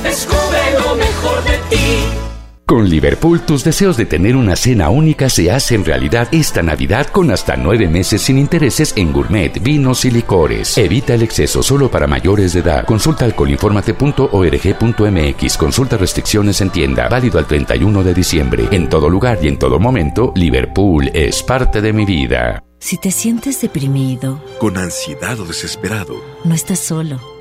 [0.03, 2.24] Descubre lo mejor de ti.
[2.65, 7.29] Con Liverpool, tus deseos de tener una cena única se hacen realidad esta Navidad con
[7.29, 10.75] hasta nueve meses sin intereses en gourmet, vinos y licores.
[10.75, 12.83] Evita el exceso solo para mayores de edad.
[12.85, 15.57] Consulta alcoholinformate.org.mx.
[15.57, 17.07] Consulta restricciones en tienda.
[17.07, 18.67] Válido al 31 de diciembre.
[18.71, 22.63] En todo lugar y en todo momento, Liverpool es parte de mi vida.
[22.79, 27.34] Si te sientes deprimido, con ansiedad o desesperado, no estás solo.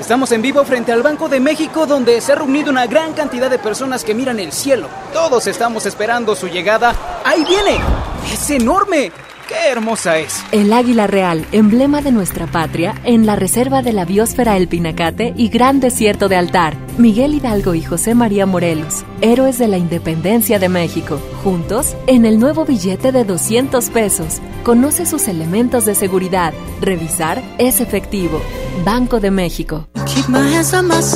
[0.00, 3.48] Estamos en vivo frente al Banco de México donde se ha reunido una gran cantidad
[3.48, 4.88] de personas que miran el cielo.
[5.12, 6.94] Todos estamos esperando su llegada.
[7.24, 7.78] ¡Ahí viene!
[8.30, 9.10] ¡Es enorme!
[9.48, 10.44] ¡Qué hermosa es!
[10.52, 15.32] El águila real, emblema de nuestra patria, en la reserva de la biosfera El Pinacate
[15.34, 16.85] y Gran Desierto de Altar.
[16.98, 21.20] Miguel Hidalgo y José María Morelos, héroes de la independencia de México.
[21.44, 24.40] Juntos, en el nuevo billete de 200 pesos.
[24.62, 26.54] Conoce sus elementos de seguridad.
[26.80, 28.40] Revisar es efectivo.
[28.84, 29.86] Banco de México.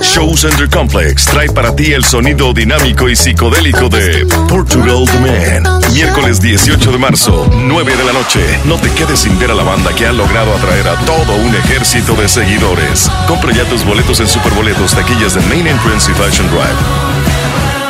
[0.02, 5.80] Show Center Complex trae para ti el sonido dinámico y psicodélico de Portugal The Man.
[5.92, 8.40] Miércoles 18 de marzo, 9 de la noche.
[8.66, 11.54] No te quedes sin ver a la banda que ha logrado atraer a todo un
[11.54, 13.10] ejército de seguidores.
[13.26, 17.80] Compra ya tus boletos en Superboletos, taquillas de Main Entrance y Fashion Drive.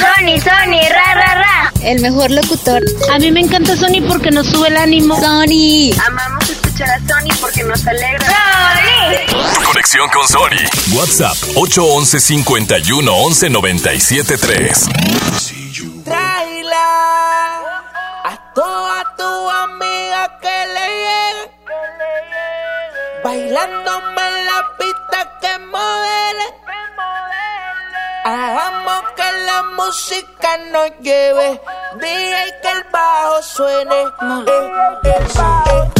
[0.00, 1.72] Sony, Sony, ra, ra, ra.
[1.82, 2.82] El mejor locutor.
[3.12, 5.16] A mí me encanta Sony porque nos sube el ánimo.
[5.20, 5.90] Sony.
[6.06, 8.26] Amamos escuchar a Sony porque nos alegra.
[8.26, 9.64] Sony.
[9.64, 10.64] Conexión con Sony.
[10.96, 14.84] WhatsApp 811 51 11 97 3.
[16.04, 16.76] Tráela
[18.24, 20.79] a toda tu amiga que le.
[23.30, 26.46] Bailándome en la pista que modele.
[28.24, 31.60] Hagamos que la música nos lleve.
[32.00, 34.00] Dije que el bajo suene.
[34.00, 34.10] Eh,
[35.04, 35.90] eh, eh.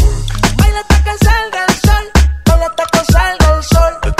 [0.57, 2.11] Baila hasta que salga el sol.
[2.47, 4.20] Baila hasta que salga el sol.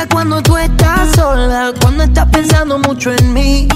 [0.00, 3.68] pasa cuando tú estás sola, cuando estás pensando mucho en mí.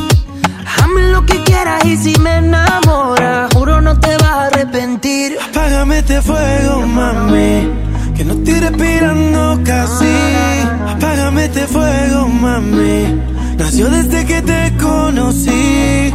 [0.76, 5.36] Hazme lo que quieras y si me enamora, juro no te vas a arrepentir.
[5.50, 7.68] Apágame este fuego, mami,
[8.16, 10.14] que no estoy respirando casi.
[10.88, 13.20] Apágame este fuego, mami,
[13.56, 16.14] nació desde que te conocí.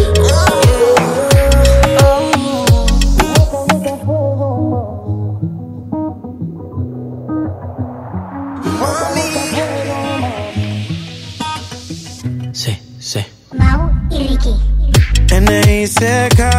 [16.01, 16.49] seca.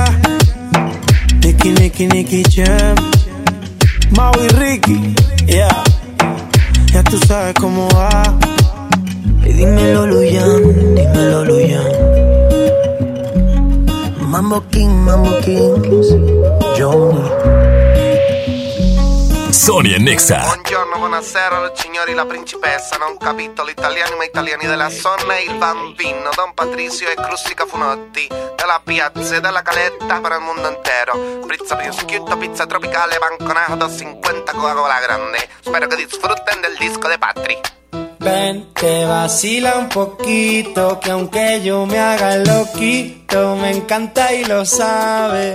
[1.43, 2.95] Nicky, Nicky, Nicky Jam.
[4.17, 5.15] Mau y Ricky,
[5.47, 5.83] yeah.
[6.93, 8.39] Ya tú sabes cómo va.
[9.45, 11.91] Y dímelo, Luyan, dímelo, Luyan.
[14.31, 15.83] Mambo King, Mambo King,
[16.79, 17.72] Johnny.
[19.63, 20.41] Sonia Nexa.
[20.41, 22.97] Buongiorno, buonasera, signori, la principessa.
[22.97, 26.31] Non capito l'italiano, ma italiani della zona e il bambino.
[26.35, 28.27] Don Patrizio e Crustica Funotti.
[28.27, 31.47] Della piazza e della caletta per il mondo intero.
[31.47, 35.49] Pizza prosciutto, pizza tropicale, banconato, 50 Coca-Cola grande.
[35.61, 37.61] Spero che disfruten del disco de Patri.
[38.19, 44.65] Ven, te vacila un poquito, que aunque yo me haga loquito, me encanta y lo
[44.65, 45.55] sabe.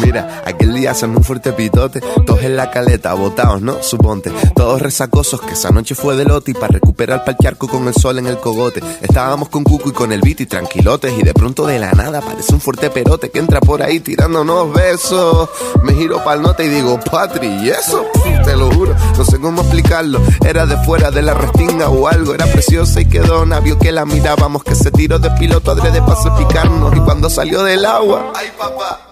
[0.00, 3.82] Mira, aquel día hacen un fuerte pitote, todos en la caleta, botados, ¿no?
[3.82, 7.86] Suponte, todos resacosos, que esa noche fue de lote y para recuperar pa'l charco con
[7.86, 8.80] el sol en el cogote.
[9.02, 12.54] Estábamos con Cucu y con el beat tranquilotes y de pronto de la nada aparece
[12.54, 15.50] un fuerte perote que entra por ahí tirándonos besos.
[15.82, 18.06] Me giro pa'l nota y digo, Patri, ¿y eso?
[18.44, 20.20] Te lo juro, no sé cómo explicarlo.
[20.44, 24.04] Era de fuera de la restinga o algo, era preciosa y quedó navio que la
[24.04, 28.48] mirábamos, que se tiró de piloto adrede para picarnos y cuando salió del agua, ay
[28.56, 29.11] papá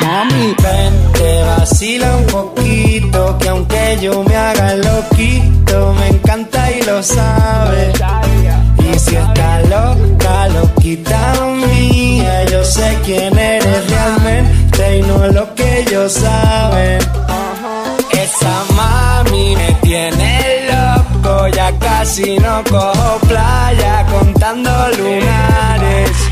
[0.00, 6.82] Mami, ven, te vacila un poquito, que aunque yo me haga loquito, me encanta y
[6.82, 7.92] lo sabe.
[8.78, 11.34] Y si está loca, loquita
[11.66, 16.98] mía, yo sé quién eres realmente y no es lo que ellos saben.
[18.10, 26.31] Esa mami me tiene loco, ya casi no cojo playa contando lunares.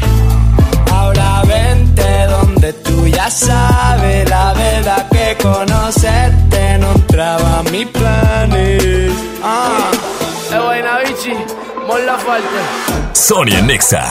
[3.31, 9.13] Ya sabes la verdad que conocerte no entraba a mis planes.
[9.43, 9.91] Ah,
[10.51, 11.35] es buena bichi,
[11.87, 12.61] mola falta.
[13.13, 14.11] Sonia Nexa.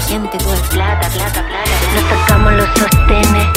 [0.00, 1.70] Gente, todo es plata, plata, plata.
[1.94, 3.48] Nos sacamos los sostenes,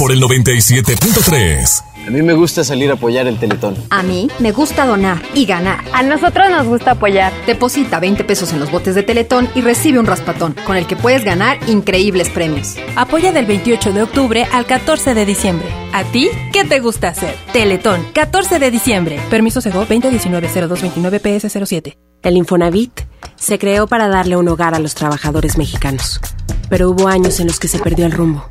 [0.00, 1.84] por el 97.3.
[2.06, 3.76] A mí me gusta salir a apoyar el Teletón.
[3.90, 5.84] A mí me gusta donar y ganar.
[5.92, 7.34] A nosotros nos gusta apoyar.
[7.46, 10.96] Deposita 20 pesos en los botes de Teletón y recibe un raspatón, con el que
[10.96, 12.76] puedes ganar increíbles premios.
[12.96, 15.68] Apoya del 28 de octubre al 14 de diciembre.
[15.92, 17.36] ¿A ti qué te gusta hacer?
[17.52, 19.20] Teletón, 14 de diciembre.
[19.28, 21.98] Permiso Sego 2019-0229 PS07.
[22.22, 23.02] El Infonavit
[23.36, 26.22] se creó para darle un hogar a los trabajadores mexicanos,
[26.70, 28.48] pero hubo años en los que se perdió el rumbo.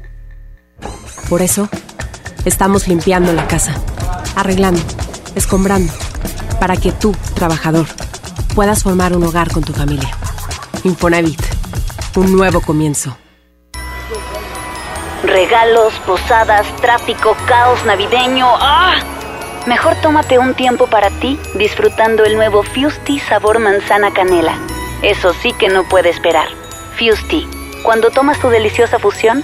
[1.30, 1.70] Por eso,
[2.46, 3.76] estamos limpiando la casa,
[4.36, 4.82] arreglando,
[5.36, 5.92] escombrando,
[6.60, 7.88] para que tú, trabajador,
[8.56, 10.10] puedas formar un hogar con tu familia.
[10.84, 11.42] Infonavit,
[12.16, 13.18] un nuevo comienzo.
[15.24, 18.48] Regalos, posadas, tráfico, caos navideño.
[18.60, 18.96] ¡Ah!
[19.68, 24.58] Mejor tómate un tiempo para ti disfrutando el nuevo Fusti sabor manzana canela.
[25.02, 26.48] Eso sí que no puede esperar.
[26.98, 27.48] Fusti.
[27.84, 29.44] Cuando tomas tu deliciosa fusión,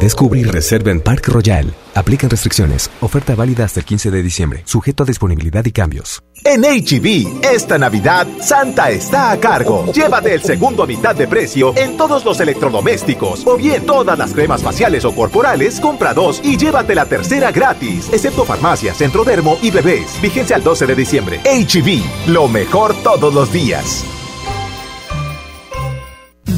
[0.00, 1.74] Descubre y reserva en Park Royal.
[1.94, 2.90] Aplican restricciones.
[3.02, 4.62] Oferta válida hasta el 15 de diciembre.
[4.64, 6.22] Sujeto a disponibilidad y cambios.
[6.42, 9.92] En HB, esta Navidad, Santa está a cargo.
[9.92, 13.46] Llévate el segundo a mitad de precio en todos los electrodomésticos.
[13.46, 18.08] O bien todas las cremas faciales o corporales, compra dos y llévate la tercera gratis.
[18.10, 20.18] Excepto farmacias, centrodermo y bebés.
[20.22, 21.40] Vigencia al 12 de diciembre.
[21.44, 24.02] HB, lo mejor todos los días.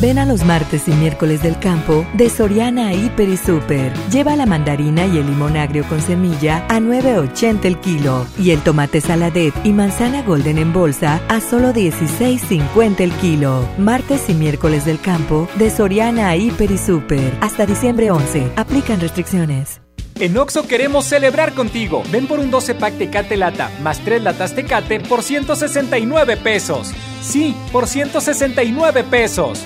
[0.03, 3.93] Ven a los martes y miércoles del campo de Soriana Hiper y Super.
[4.11, 8.61] Lleva la mandarina y el limón agrio con semilla a 9.80 el kilo y el
[8.65, 13.65] tomate saladet y manzana golden en bolsa a solo 16.50 el kilo.
[13.79, 17.39] Martes y miércoles del campo de Soriana Hiper y Super.
[17.41, 18.55] Hasta diciembre 11.
[18.57, 19.83] Aplican restricciones.
[20.19, 22.03] En Oxo queremos celebrar contigo.
[22.11, 26.93] Ven por un 12 pack Tecate Lata más 3 latas Tecate por 169 pesos.
[27.23, 29.65] Sí, por 169 pesos.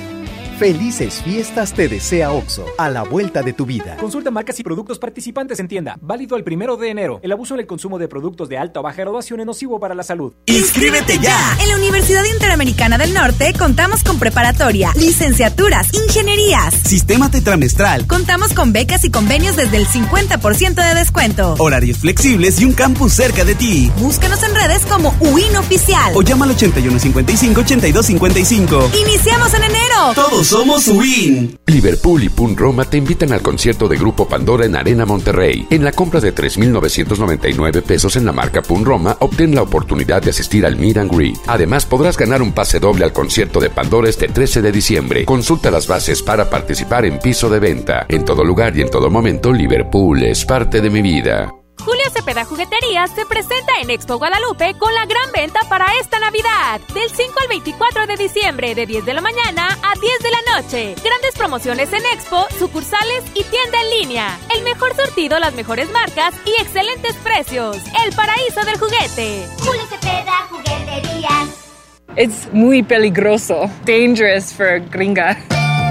[0.59, 3.99] Felices fiestas te desea OXO, a la vuelta de tu vida.
[3.99, 5.99] Consulta marcas y productos participantes en tienda.
[6.01, 7.21] Válido el primero de enero.
[7.23, 9.95] El abuso en el consumo de productos de alta o baja graduación es nocivo para
[9.95, 10.33] la salud.
[10.47, 11.39] ¡Inscríbete ya!
[11.61, 18.07] En la Universidad Interamericana del Norte contamos con preparatoria, licenciaturas, ingenierías, sistema tetramestral.
[18.07, 21.55] Contamos con becas y convenios desde el 50% de descuento.
[21.59, 23.93] Horarios flexibles y un campus cerca de ti.
[23.99, 26.13] Búscanos en redes como UIN Oficial.
[26.15, 28.99] O llama al 8155-8255.
[28.99, 30.15] Iniciamos en enero.
[30.15, 31.59] Todos somos Win.
[31.67, 35.67] Liverpool y Pun Roma te invitan al concierto de Grupo Pandora en Arena Monterrey.
[35.71, 40.31] En la compra de 3.999 pesos en la marca Pun Roma, obtén la oportunidad de
[40.31, 41.37] asistir al Meet and Greet.
[41.49, 45.25] Además, podrás ganar un pase doble al concierto de Pandora este 13 de diciembre.
[45.25, 48.07] Consulta las bases para participar en piso de venta.
[48.09, 51.53] En todo lugar y en todo momento, Liverpool es parte de mi vida.
[51.85, 56.81] Julio Cepeda Jugueterías se presenta en Expo Guadalupe con la gran venta para esta Navidad.
[56.93, 60.61] Del 5 al 24 de diciembre, de 10 de la mañana a 10 de la
[60.61, 60.95] noche.
[61.05, 64.39] Grandes promociones en Expo, sucursales y tienda en línea.
[64.57, 67.77] El mejor sortido, las mejores marcas y excelentes precios.
[68.05, 69.47] El paraíso del juguete.
[69.61, 71.49] Julio Cepeda Jugueterías.
[72.17, 73.71] Es muy peligroso.
[73.85, 75.37] Dangerous for gringa.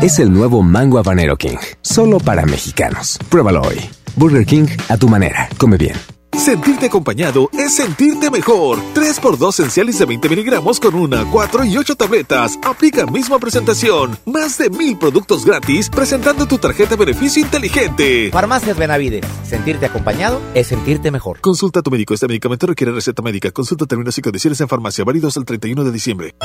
[0.01, 1.57] Es el nuevo Mango Habanero King.
[1.81, 3.17] Solo para mexicanos.
[3.29, 3.79] Pruébalo hoy.
[4.15, 5.49] Burger King a tu manera.
[5.57, 5.95] Come bien.
[6.37, 8.79] Sentirte acompañado es sentirte mejor.
[8.93, 12.59] 3x2 esenciales de 20 miligramos con una, 4 y 8 tabletas.
[12.63, 14.17] Aplica misma presentación.
[14.25, 18.29] Más de mil productos gratis presentando tu tarjeta beneficio inteligente.
[18.31, 19.25] Farmacias Benavides.
[19.43, 21.39] Sentirte acompañado es sentirte mejor.
[21.39, 22.13] Consulta a tu médico.
[22.13, 23.51] Este medicamento requiere receta médica.
[23.51, 25.05] Consulta términos y condiciones en farmacia.
[25.05, 26.35] Válidos el 31 de diciembre.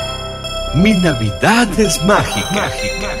[0.75, 2.49] Mi Navidad es mágica.
[2.53, 3.20] mágica.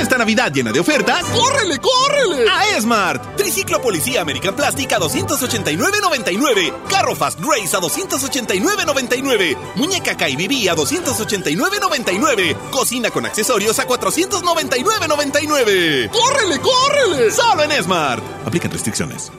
[0.00, 2.48] Esta Navidad llena de ofertas, ¡córrele, córrele!
[2.50, 3.36] A Esmart.
[3.36, 6.72] Triciclo Policía American Plastic a 289.99.
[6.88, 9.56] Carro Fast Race a 289.99.
[9.76, 12.56] Muñeca KBB a 289.99.
[12.70, 16.10] Cocina con accesorios a 499.99.
[16.10, 17.30] ¡Córrele, córrele!
[17.30, 18.22] Solo en Esmart.
[18.46, 19.30] Aplican restricciones.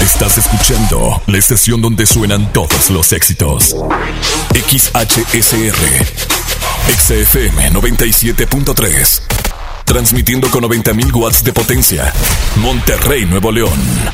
[0.00, 3.74] Estás escuchando la estación donde suenan todos los éxitos.
[4.54, 5.76] XHSR.
[6.96, 9.47] XFM 97.3.
[9.88, 12.12] Transmitiendo con 90.000 watts de potencia.
[12.56, 13.72] Monterrey, Nuevo León.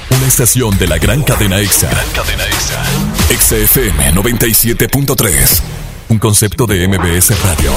[0.09, 1.91] Una estación de la gran cadena EXA.
[2.15, 2.85] cadena EXA.
[3.29, 5.63] EXA FM 97.3.
[6.11, 7.73] Un concepto de MBS Radio.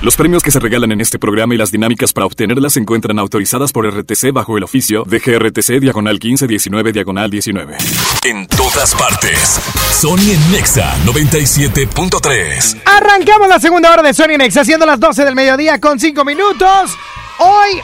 [0.00, 3.18] Los premios que se regalan en este programa y las dinámicas para obtenerlas se encuentran
[3.18, 7.76] autorizadas por RTC bajo el oficio de GRTC Diagonal 1519 Diagonal 19.
[8.24, 9.60] En todas partes.
[9.92, 12.80] Sony en Nexa 97.3.
[12.86, 16.24] Arrancamos la segunda hora de Sony en Nexa, siendo las 12 del mediodía con 5
[16.24, 16.96] minutos.
[17.38, 17.82] Hoy,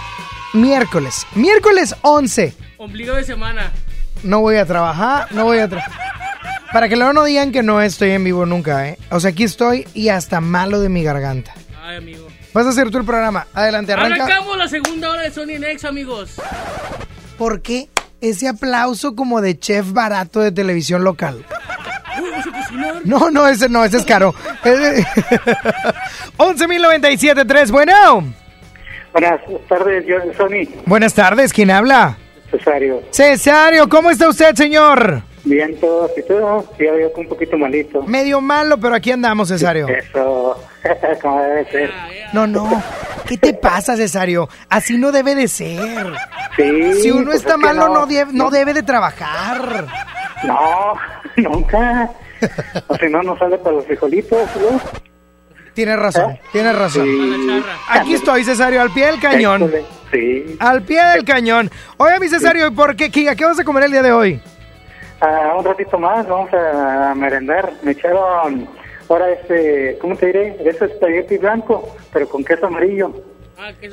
[0.54, 1.26] miércoles.
[1.34, 2.54] Miércoles 11.
[2.78, 3.70] Ombligo de semana.
[4.22, 6.12] No voy a trabajar, no voy a trabajar.
[6.72, 8.98] Para que luego no digan que no estoy en vivo nunca, ¿eh?
[9.10, 11.52] O sea, aquí estoy y hasta malo de mi garganta.
[11.82, 12.26] Ay, amigo.
[12.54, 13.46] Vas a hacer tú el programa.
[13.52, 14.24] Adelante, arranca.
[14.24, 16.30] Arrancamos la segunda hora de Sony Next, amigos.
[17.36, 17.88] ¿Por qué
[18.20, 21.44] ese aplauso como de chef barato de televisión local?
[23.04, 24.34] No, no, ese no, ese es caro.
[26.38, 28.32] 11.097.3, bueno.
[29.12, 30.68] Buenas tardes, yo Sony.
[30.86, 32.16] Buenas tardes, ¿quién habla?
[32.50, 33.02] Cesario.
[33.10, 35.22] Cesario, ¿cómo está usted, señor?
[35.44, 38.02] Bien, todo, y todo, sí, había un poquito malito.
[38.04, 39.88] Medio malo, pero aquí andamos, Cesario.
[39.88, 40.56] Eso,
[41.22, 41.90] como debe ser.
[42.32, 42.82] No, no,
[43.26, 44.48] ¿qué te pasa, Cesario?
[44.68, 46.12] Así no debe de ser.
[46.56, 46.94] Sí.
[47.02, 49.86] Si uno está malo, no, no, debe de trabajar.
[50.44, 50.94] No,
[51.36, 52.10] nunca.
[52.86, 54.80] O si no, no sale para los frijolitos, ¿no?
[55.74, 56.40] Tienes razón, ¿Eh?
[56.52, 57.08] tienes razón.
[57.88, 59.70] Aquí estoy, Cesario, al pie del cañón.
[60.12, 60.56] Sí.
[60.58, 61.70] Al pie del cañón.
[61.96, 63.06] Oye, mi Cesario, ¿por qué?
[63.28, 64.40] ¿A qué vas a comer el día de hoy?
[65.20, 67.72] Ah, un ratito más, vamos a merendar.
[67.82, 68.68] Me echaron,
[69.08, 70.56] ahora este, ¿cómo te diré?
[70.64, 73.12] Ese espagueti blanco, pero con queso amarillo.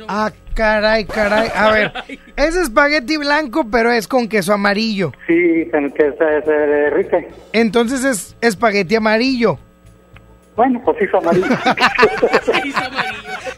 [0.07, 1.49] Ah, caray, caray.
[1.55, 1.93] A ver,
[2.36, 5.11] es espagueti blanco, pero es con queso amarillo.
[5.27, 7.27] Sí, con que se, se derrite.
[7.53, 9.59] Entonces es espagueti amarillo.
[10.60, 11.47] Bueno, pues hizo amarillo.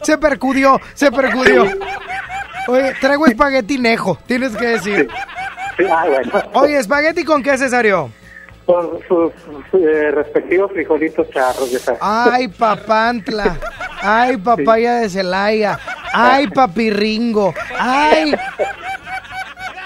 [0.02, 1.64] Se percudió, se percudió.
[2.68, 5.08] Oye, traigo espagueti nejo, tienes que decir.
[5.76, 6.32] Sí, ah, bueno.
[6.52, 8.08] Oye, espagueti con qué, Cesario.
[8.66, 9.32] Con sus,
[9.72, 12.00] eh, respectivos frijolitos charros, ya sabes.
[12.00, 13.58] Ay, papantla.
[14.00, 15.80] Ay, papaya de Celaya.
[16.12, 17.52] Ay, papirringo.
[17.80, 18.32] Ay.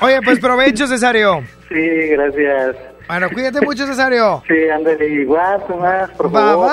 [0.03, 1.41] Oye, pues provecho, Cesario.
[1.71, 2.95] Sí, gracias.
[3.07, 4.43] Bueno, cuídate mucho, Cesario.
[4.49, 6.71] Sí, ándale, igual, más, por Bye, favor.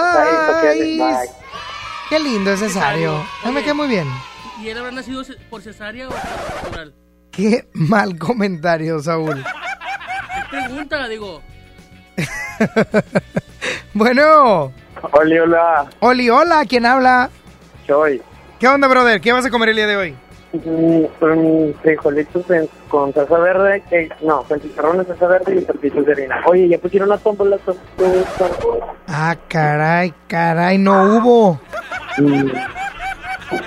[0.62, 1.30] bye.
[2.10, 3.24] Qué lindo es Cesario.
[3.46, 4.08] No me queda muy bien.
[4.62, 6.94] ¿Y él habrá nacido por cesárea o por natural?
[7.32, 9.44] Qué mal comentario, Saúl.
[10.50, 11.42] Pregunta, digo.
[13.94, 14.74] Bueno.
[15.12, 15.86] Oli, hola.
[16.00, 17.30] Oli, hola, ¿quién habla?
[17.86, 18.22] Soy.
[18.60, 19.22] ¿Qué onda, brother?
[19.22, 20.16] ¿Qué vas a comer el día de hoy?
[20.54, 26.12] Mm, frijolitos en- con salsa verde, que, no, con chicharrones, salsa verde y tortillas de
[26.12, 26.42] harina.
[26.46, 27.58] Oye, ya pusieron la tómbola.
[29.08, 31.60] Ah, caray, caray, no hubo.
[32.20, 32.52] Mm.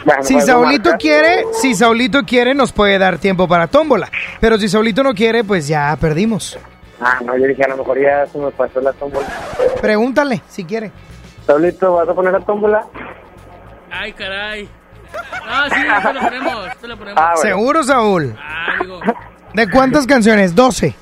[0.04, 0.98] Bueno, Si pues, Saulito marca.
[0.98, 4.08] quiere, si Saulito quiere, nos puede dar tiempo para tómbola.
[4.40, 6.58] Pero si Saulito no quiere, pues ya perdimos.
[7.00, 9.26] Ah, no, yo dije, a lo mejor ya se me pasó la tómbola.
[9.80, 10.90] Pregúntale si quiere.
[11.46, 12.84] Saulito, ¿vas a poner la tómbola?
[13.90, 14.68] Ay, caray.
[15.48, 17.40] Ah, sí, esto lo ponemos, lo ponemos.
[17.40, 18.36] ¿Seguro, Saúl?
[18.38, 19.00] Ah, digo,
[19.54, 20.54] ¿De cuántas canciones?
[20.54, 20.94] 12.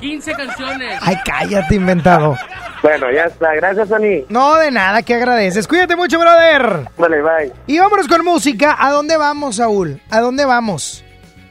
[0.00, 0.98] 15 canciones.
[1.02, 2.36] Ay, cállate, inventado.
[2.82, 3.54] Bueno, ya está.
[3.56, 4.24] Gracias, Sony.
[4.28, 5.66] No, de nada, que agradeces.
[5.66, 6.88] Cuídate mucho, brother.
[6.96, 7.52] Vale, bye.
[7.66, 8.76] Y vámonos con música.
[8.78, 10.00] ¿A dónde vamos, Saúl?
[10.10, 11.04] ¿A dónde vamos?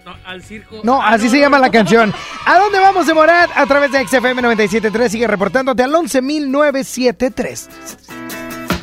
[0.05, 0.77] No, al circo.
[0.83, 2.13] No, Ah, así se llama la canción.
[2.45, 3.49] ¿A dónde vamos de Morat?
[3.53, 5.09] A través de XFM 97.3.
[5.09, 7.67] Sigue reportándote al 11.973.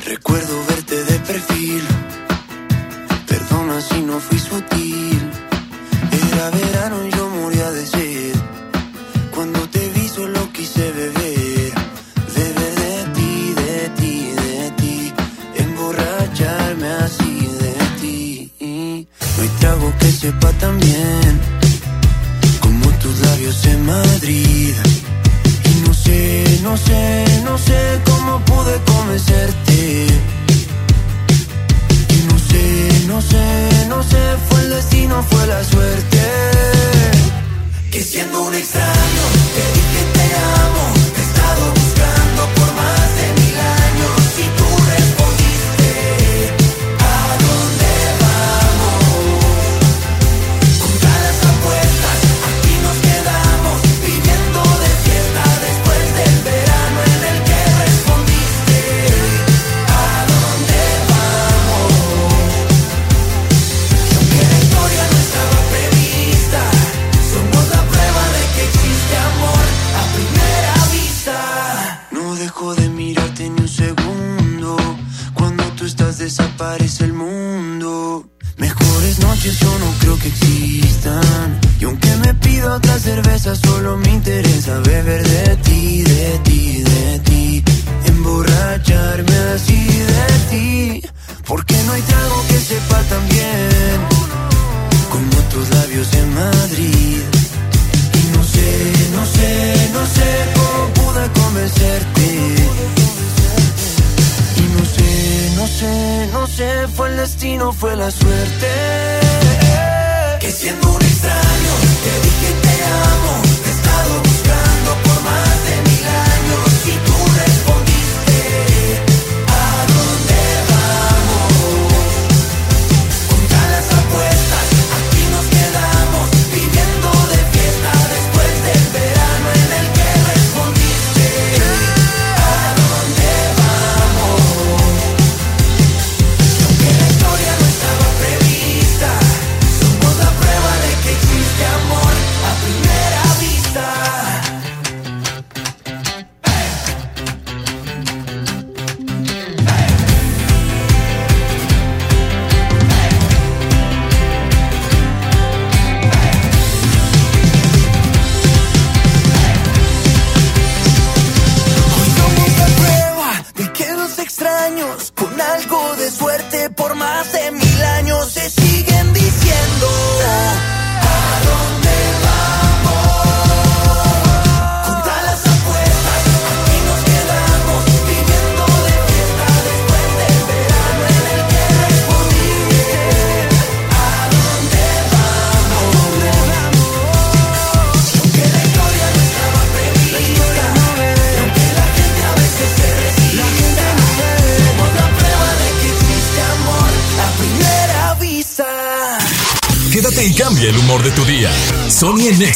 [0.05, 1.83] Recuerdo verte de perfil.
[4.15, 5.29] No fui sutil.
[6.09, 8.35] Era verano y yo moría de sed.
[9.35, 11.73] Cuando te vi solo quise beber.
[12.33, 15.13] Beber de ti, de ti, de ti.
[15.57, 18.51] Emborracharme así de ti.
[19.35, 21.41] No hay trago que sepa tan bien.
[22.61, 24.75] Como tus labios en Madrid.
[25.69, 30.07] Y no sé, no sé, no sé cómo pude convencerte.
[33.15, 34.17] No sé, no sé,
[34.49, 36.19] fue el destino, fue la suerte.
[37.89, 39.23] Que siendo un extraño,
[39.55, 40.14] te dije
[76.55, 78.29] desaparece el mundo.
[78.57, 81.59] Mejores noches yo no creo que existan.
[81.79, 85.84] Y aunque me pido otra cerveza, solo me interesa beber de ti,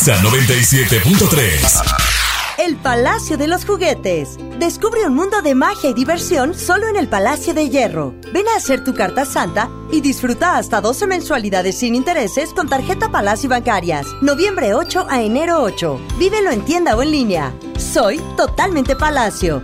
[0.09, 1.83] Sony en Nexa 97.3.
[2.57, 4.37] El Palacio de los Juguetes.
[4.57, 8.15] Descubre un mundo de magia y diversión solo en el Palacio de Hierro.
[8.33, 13.11] Ven a hacer tu carta santa y disfruta hasta 12 mensualidades sin intereses con tarjeta
[13.11, 14.07] Palacio Bancarias.
[14.21, 15.99] Noviembre 8 a enero 8.
[16.17, 17.53] Vívelo en tienda o en línea.
[17.77, 19.63] Soy totalmente Palacio.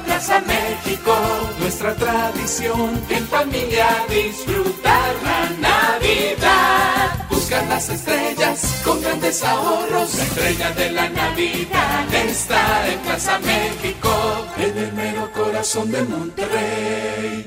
[0.00, 1.14] Plaza México.
[1.60, 7.26] Nuestra tradición en familia disfrutar la Navidad.
[7.30, 10.14] Buscar las estrellas con grandes ahorros.
[10.16, 14.10] La estrella de la Navidad está en Plaza México,
[14.58, 17.46] en el mero corazón de Monterrey.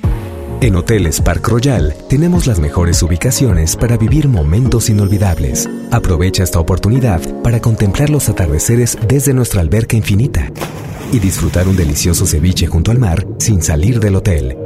[0.60, 5.70] En Hoteles Park Royal tenemos las mejores ubicaciones para vivir momentos inolvidables.
[5.92, 10.52] Aprovecha esta oportunidad para contemplar los atardeceres desde nuestra alberca infinita
[11.12, 14.58] y disfrutar un delicioso ceviche junto al mar sin salir del hotel.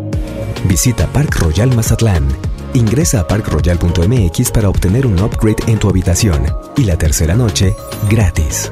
[0.65, 2.27] Visita Park Royal Mazatlán.
[2.73, 6.45] Ingresa a parkroyal.mx para obtener un upgrade en tu habitación
[6.77, 7.75] y la tercera noche
[8.09, 8.71] gratis.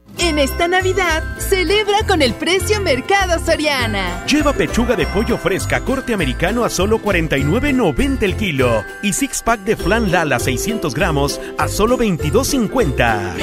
[0.17, 4.25] En esta Navidad, celebra con el precio Mercado Soriana.
[4.25, 9.61] Lleva pechuga de pollo fresca corte americano a solo 49.90 el kilo y six pack
[9.61, 13.35] de flan Lala 600 gramos a solo 22.50.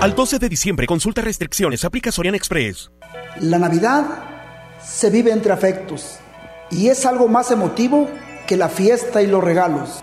[0.00, 2.90] Al 12 de diciembre, consulta restricciones, aplica Soriana Express.
[3.40, 4.04] La Navidad
[4.82, 6.18] se vive entre afectos
[6.70, 8.08] y es algo más emotivo
[8.46, 10.02] que la fiesta y los regalos.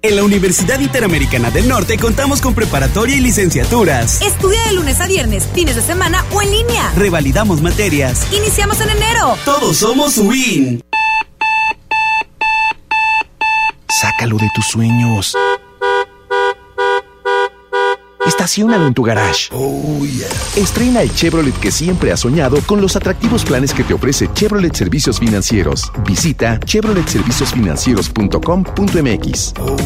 [0.00, 4.22] En la Universidad Interamericana del Norte contamos con preparatoria y licenciaturas.
[4.22, 6.92] Estudia de lunes a viernes, fines de semana o en línea.
[6.94, 8.32] Revalidamos materias.
[8.32, 9.36] Iniciamos en enero.
[9.44, 10.80] Todos somos WIN.
[13.88, 15.34] Sácalo de tus sueños.
[18.28, 19.48] Estacionalo en tu garage.
[19.52, 20.28] Oh, yeah.
[20.56, 24.74] Estrena el Chevrolet que siempre has soñado con los atractivos planes que te ofrece Chevrolet
[24.74, 25.90] Servicios Financieros.
[26.06, 29.54] Visita chevroletserviciosfinancieros.com.mx.
[29.60, 29.76] Oh.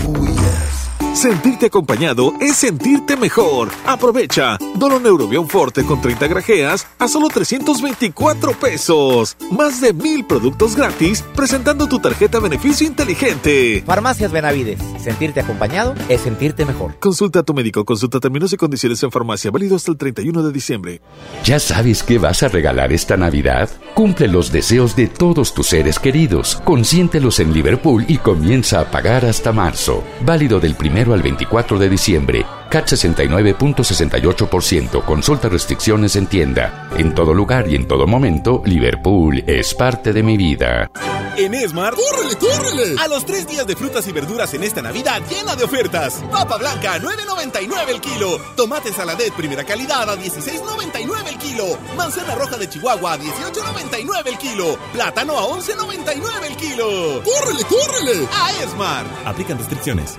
[1.14, 3.68] Sentirte acompañado es sentirte mejor.
[3.86, 4.56] Aprovecha.
[4.76, 9.36] Dolo Neurobión Forte con 30 grajeas a solo 324 pesos.
[9.50, 13.84] Más de mil productos gratis presentando tu tarjeta beneficio inteligente.
[13.86, 14.80] Farmacias Benavides.
[15.02, 16.98] Sentirte acompañado es sentirte mejor.
[16.98, 17.84] Consulta a tu médico.
[17.84, 19.50] Consulta términos y condiciones en farmacia.
[19.50, 21.02] Válido hasta el 31 de diciembre.
[21.44, 23.68] ¿Ya sabes qué vas a regalar esta Navidad?
[23.94, 26.60] Cumple los deseos de todos tus seres queridos.
[26.64, 30.02] Consiéntelos en Liverpool y comienza a pagar hasta marzo.
[30.24, 30.74] Válido del
[31.10, 32.46] al 24 de diciembre.
[32.70, 35.04] CAT 69.68%.
[35.04, 36.88] Consulta restricciones en tienda.
[36.96, 40.90] En todo lugar y en todo momento, Liverpool es parte de mi vida.
[41.36, 42.94] En Esmar, ¡córrele, córrele!
[43.00, 46.22] A los tres días de frutas y verduras en esta Navidad llena de ofertas.
[46.30, 48.38] Papa blanca, 9.99 el kilo.
[48.56, 51.64] Tomate saladet primera calidad a 16.99 el kilo.
[51.96, 54.78] Manzana roja de Chihuahua a 18.99 el kilo.
[54.92, 57.22] Plátano a 11.99 el kilo.
[57.22, 58.28] ¡Córrele, córrele!
[58.32, 59.06] A Esmar.
[59.24, 60.18] Aplican restricciones.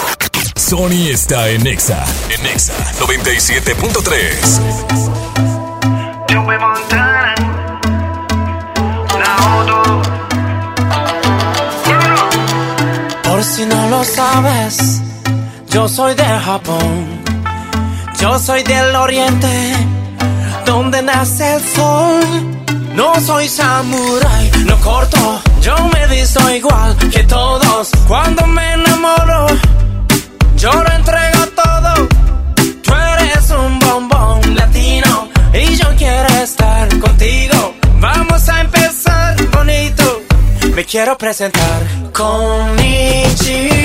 [0.71, 2.01] Sony está en Exa.
[2.29, 4.61] En Exa 97.3.
[6.29, 7.35] Joey Montana,
[9.19, 10.01] Naoto.
[13.21, 15.01] Por si no lo sabes,
[15.69, 17.21] yo soy de Japón.
[18.17, 19.73] Yo soy del oriente,
[20.65, 22.23] donde nace el sol.
[22.95, 25.41] No soy samurai, no corto.
[25.61, 27.89] Yo me visto igual que todos.
[28.07, 29.47] Cuando me enamoro,
[30.61, 32.07] yo lo entrego todo.
[32.83, 37.73] Tú eres un bombón latino y yo quiero estar contigo.
[37.99, 40.21] Vamos a empezar bonito.
[40.75, 41.81] Me quiero presentar
[42.13, 43.80] con Mamacita,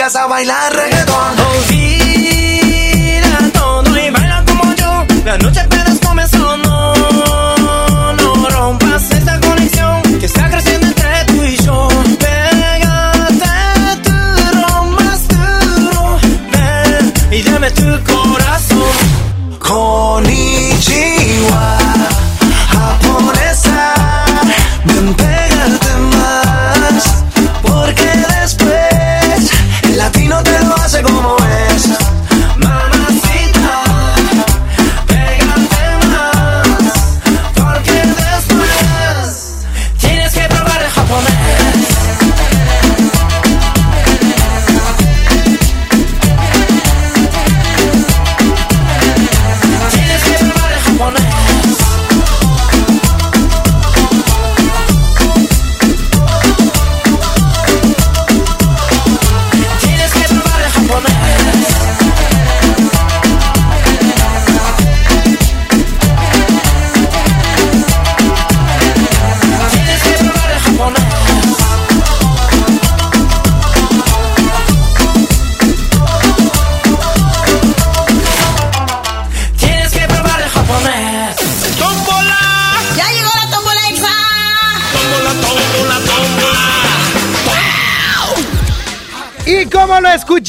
[0.00, 0.89] a todas esas chicas a bailar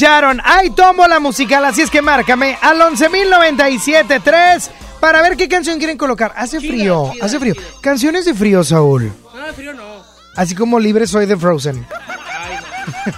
[0.02, 4.68] escucharon, hay tómbola musical, así es que márcame al 11.097.3
[4.98, 6.32] para ver qué canción quieren colocar.
[6.36, 7.54] Hace frío, hace frío.
[7.80, 9.12] Canciones de frío, Saúl.
[9.32, 10.02] No, de frío no.
[10.34, 11.86] Así como libre soy de Frozen.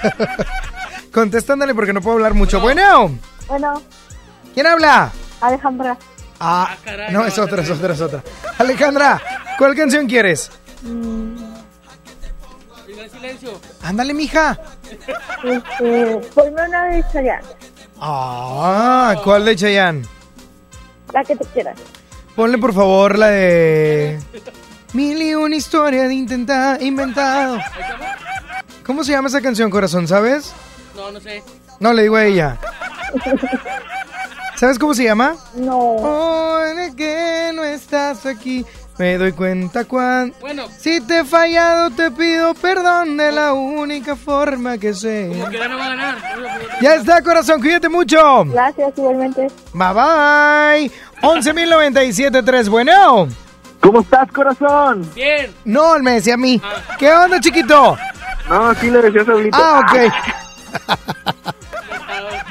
[1.12, 2.61] Contestándole porque no puedo hablar mucho.
[2.61, 3.81] Bueno, Bueno,
[4.52, 5.11] ¿quién habla?
[5.40, 5.97] Alejandra.
[6.39, 6.77] Ah,
[7.11, 8.23] no, es otra, es otra, es otra.
[8.59, 9.23] Alejandra,
[9.56, 10.51] ¿cuál canción quieres?
[10.82, 11.36] mm,
[13.11, 13.59] silencio.
[13.82, 14.59] Ándale, mija.
[15.45, 17.47] Este, ponme una de Chayanne,
[18.01, 20.03] Ah, ¿cuál de Chayanne?
[21.13, 21.79] la que tú quieras.
[22.35, 24.19] Ponle por favor la de
[24.95, 27.59] Mil y una historia de intentar inventado.
[28.85, 30.07] ¿Cómo se llama esa canción, corazón?
[30.09, 30.53] ¿Sabes?
[30.97, 31.43] No, no sé.
[31.81, 32.59] No, le digo a ella.
[34.57, 35.37] ¿Sabes cómo se llama?
[35.55, 35.79] No.
[35.79, 38.65] Hoy que no estás aquí,
[38.99, 40.35] me doy cuenta cuando...
[40.41, 40.66] Bueno.
[40.79, 45.31] Si te he fallado, te pido perdón de la única forma que sé.
[45.33, 46.19] Como que no va a ganar.
[46.81, 48.45] Ya está, corazón, cuídate mucho.
[48.45, 49.49] Gracias, igualmente.
[49.73, 50.91] Bye bye.
[51.23, 53.29] 11.097.3, bueno.
[53.81, 55.09] ¿Cómo estás, corazón?
[55.15, 55.53] Bien.
[55.65, 56.61] No, él me decía a mí.
[56.99, 57.97] ¿Qué onda, chiquito?
[58.49, 59.59] No, sí le decía a Saulito.
[59.61, 59.95] Ah, ok.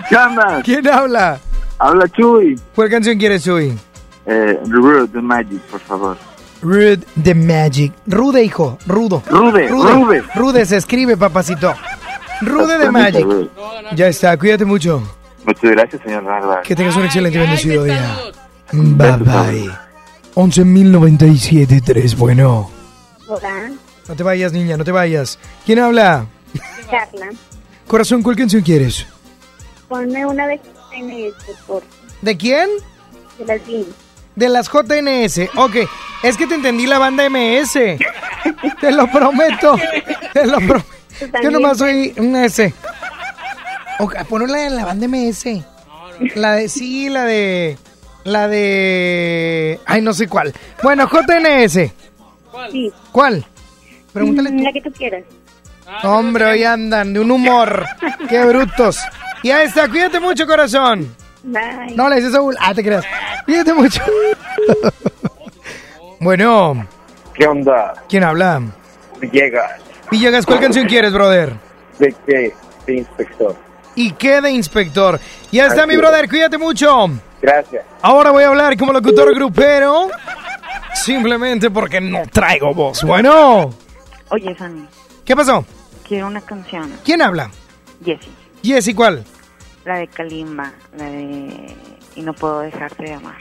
[0.09, 0.17] ¿Qué?
[0.63, 1.39] ¿Quién habla?
[1.79, 2.59] Habla Chuy.
[2.75, 3.77] ¿Cuál canción quieres, Chuy?
[4.25, 6.17] Eh, Rude, The Magic, por favor.
[6.63, 7.91] Rude the Magic.
[8.07, 8.77] Rude, hijo.
[8.87, 9.21] Rudo.
[9.27, 10.23] Rude, Rude.
[10.33, 11.73] Rude se escribe, papacito.
[12.41, 13.51] Rude de Permiso, Magic.
[13.95, 15.03] Ya está, cuídate mucho.
[15.45, 16.61] Muchas gracias, señor Narva.
[16.61, 18.17] Que tengas un excelente y bendecido día.
[18.71, 19.69] Bye bye.
[20.35, 22.71] 11.097.3, bueno.
[23.27, 23.71] Hola,
[24.07, 25.37] No te vayas, niña, no te vayas.
[25.65, 26.25] ¿Quién habla?
[26.89, 27.27] Carla.
[27.87, 29.05] Corazón, ¿cuál canción quieres?
[29.87, 31.83] Ponme una de JNS, por
[32.21, 32.69] ¿De quién?
[33.37, 33.87] de las Jeans.
[34.35, 35.49] De las JNS.
[35.55, 35.75] Ok,
[36.23, 37.73] es que te entendí la banda MS.
[38.81, 39.75] te lo prometo.
[40.33, 40.85] Te lo prometo.
[41.41, 42.73] Yo nomás soy un S.
[43.99, 45.45] Ok, ponle la de la banda MS.
[46.35, 47.77] La de, sí, la de...
[48.23, 49.79] La de...
[49.85, 50.53] Ay, no sé cuál.
[50.81, 51.91] Bueno, JNS.
[52.71, 52.91] Sí.
[53.11, 53.45] ¿Cuál?
[54.13, 54.63] Pregúntale tú.
[54.63, 55.23] La que tú quieras.
[56.03, 57.85] Hombre, hoy andan de un humor.
[58.29, 58.99] Qué brutos.
[59.43, 61.13] Y ahí está, cuídate mucho, corazón.
[61.43, 61.95] Bye.
[61.95, 62.55] No le dices Saúl.
[62.59, 63.05] Ah, te creas.
[63.45, 64.01] Cuídate mucho.
[66.19, 66.87] bueno,
[67.33, 67.93] ¿Qué onda?
[68.07, 68.61] ¿quién habla?
[69.19, 69.81] Villegas.
[70.11, 71.53] Villegas, ¿cuál canción quieres, brother?
[71.99, 72.53] ¿De qué?
[72.85, 73.55] De inspector.
[73.95, 75.19] ¿Y qué de inspector?
[75.51, 77.07] Ya está, mi brother, cuídate mucho.
[77.41, 77.83] Gracias.
[78.01, 80.09] Ahora voy a hablar como locutor grupero.
[80.93, 83.03] Simplemente porque no traigo voz.
[83.03, 83.71] Bueno,
[84.29, 84.87] Oye, Fanny,
[85.25, 85.65] ¿qué pasó?
[86.07, 86.93] quiero una canción.
[87.03, 87.49] ¿Quién habla?
[88.03, 88.31] Jessie,
[88.63, 89.23] Jessy, ¿cuál?
[89.85, 91.75] La de Kalimba, la de
[92.15, 93.37] Y no puedo dejarte de amar.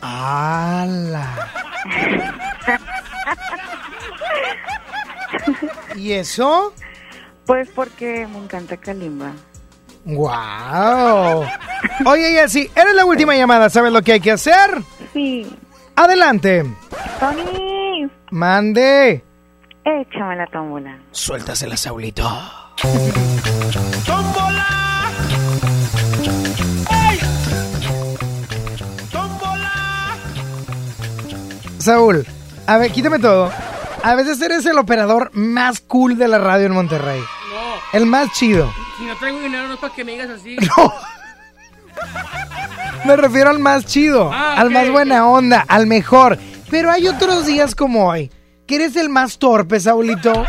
[0.00, 1.48] ¡Hala!
[5.96, 6.72] ¿Y eso?
[7.46, 9.32] Pues porque me encanta Kalimba.
[10.04, 11.44] ¡Wow!
[12.06, 13.70] Oye, Jessy, eres la última llamada.
[13.70, 14.82] ¿Sabes lo que hay que hacer?
[15.12, 15.56] Sí.
[15.94, 16.64] Adelante.
[17.20, 19.22] Tony, Mande.
[19.84, 20.98] échame la tómbola.
[21.12, 22.28] Suéltasela, Saulito.
[31.82, 32.26] Saúl,
[32.66, 33.50] a ver, quítame todo.
[34.02, 37.20] A veces eres el operador más cool de la radio en Monterrey.
[37.20, 38.72] No, El más chido.
[38.98, 40.56] si no traigo dinero no es para que me digas así.
[43.04, 46.38] Me refiero al más chido, Ah, al más buena onda, al mejor.
[46.70, 48.30] Pero hay otros días como hoy,
[48.66, 50.44] que eres el más torpe, Saulito.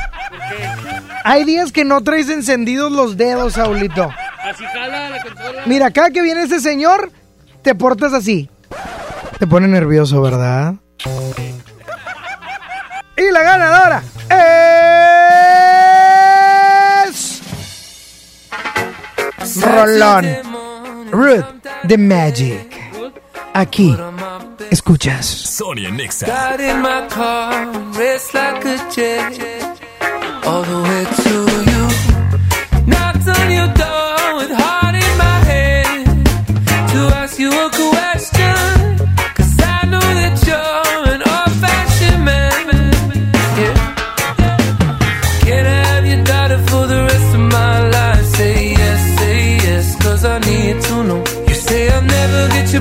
[1.24, 4.10] Hay días que no traes encendidos los dedos, Saulito.
[4.44, 5.62] Así jala la consola.
[5.66, 7.12] Mira, cada que viene ese señor,
[7.64, 8.50] te portas así.
[9.40, 10.76] Te pone nervioso, ¿verdad?
[13.16, 14.04] Y la ganadora
[17.08, 17.42] es...
[19.62, 20.26] Rolón.
[21.12, 21.46] Ruth
[21.88, 22.74] the Magic.
[23.54, 23.96] Aquí,
[24.72, 25.26] escuchas.
[25.26, 26.26] Sonia Nexa.
[26.26, 29.40] Got in my car, raced like a jet,
[30.46, 31.34] all the way to
[31.70, 31.88] you.
[32.88, 36.06] Knocked on your door with heart in my head
[36.94, 37.70] to ask you a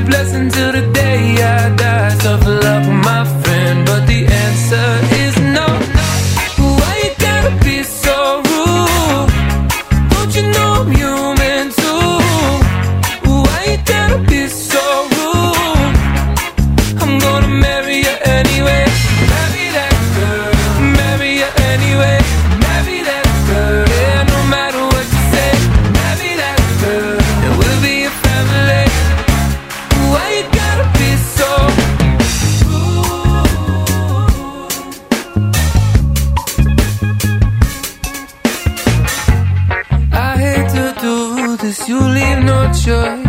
[0.04, 2.16] blessing till the day I die.
[2.18, 3.01] Tough luck,
[42.86, 43.21] leave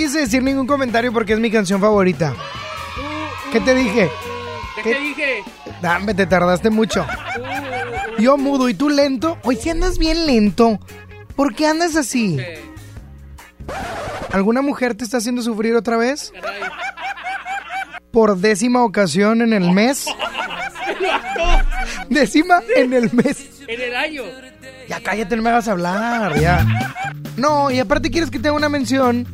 [0.00, 2.34] quise decir ningún comentario porque es mi canción favorita.
[3.52, 4.10] ¿Qué te dije?
[4.76, 5.44] ¿De qué dije?
[5.82, 7.06] Dame, te tardaste mucho.
[8.18, 9.36] Yo mudo y tú lento.
[9.44, 10.80] Hoy si andas bien lento.
[11.36, 12.38] ¿Por qué andas así?
[14.32, 16.32] ¿Alguna mujer te está haciendo sufrir otra vez?
[18.10, 20.06] Por décima ocasión en el mes.
[22.08, 23.50] Décima en el mes.
[23.68, 24.22] En el año.
[24.88, 26.66] Ya cállate, no me vas a hablar, ya.
[27.36, 29.26] No, y aparte quieres que te haga una mención.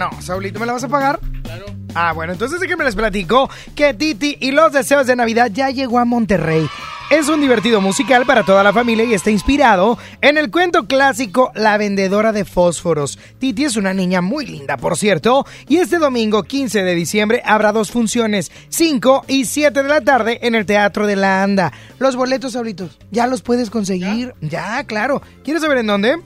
[0.00, 1.20] No, Saulito, ¿me la vas a pagar?
[1.42, 1.66] Claro.
[1.94, 5.98] Ah, bueno, entonces déjenme les platico que Titi y los deseos de Navidad ya llegó
[5.98, 6.66] a Monterrey.
[7.10, 11.52] Es un divertido musical para toda la familia y está inspirado en el cuento clásico
[11.54, 13.18] La vendedora de fósforos.
[13.38, 17.70] Titi es una niña muy linda, por cierto, y este domingo 15 de diciembre habrá
[17.72, 21.74] dos funciones, 5 y 7 de la tarde en el Teatro de la Anda.
[21.98, 24.32] Los boletos, Saulitos, ya los puedes conseguir.
[24.40, 25.20] Ya, claro.
[25.44, 26.16] ¿Quieres saber en dónde?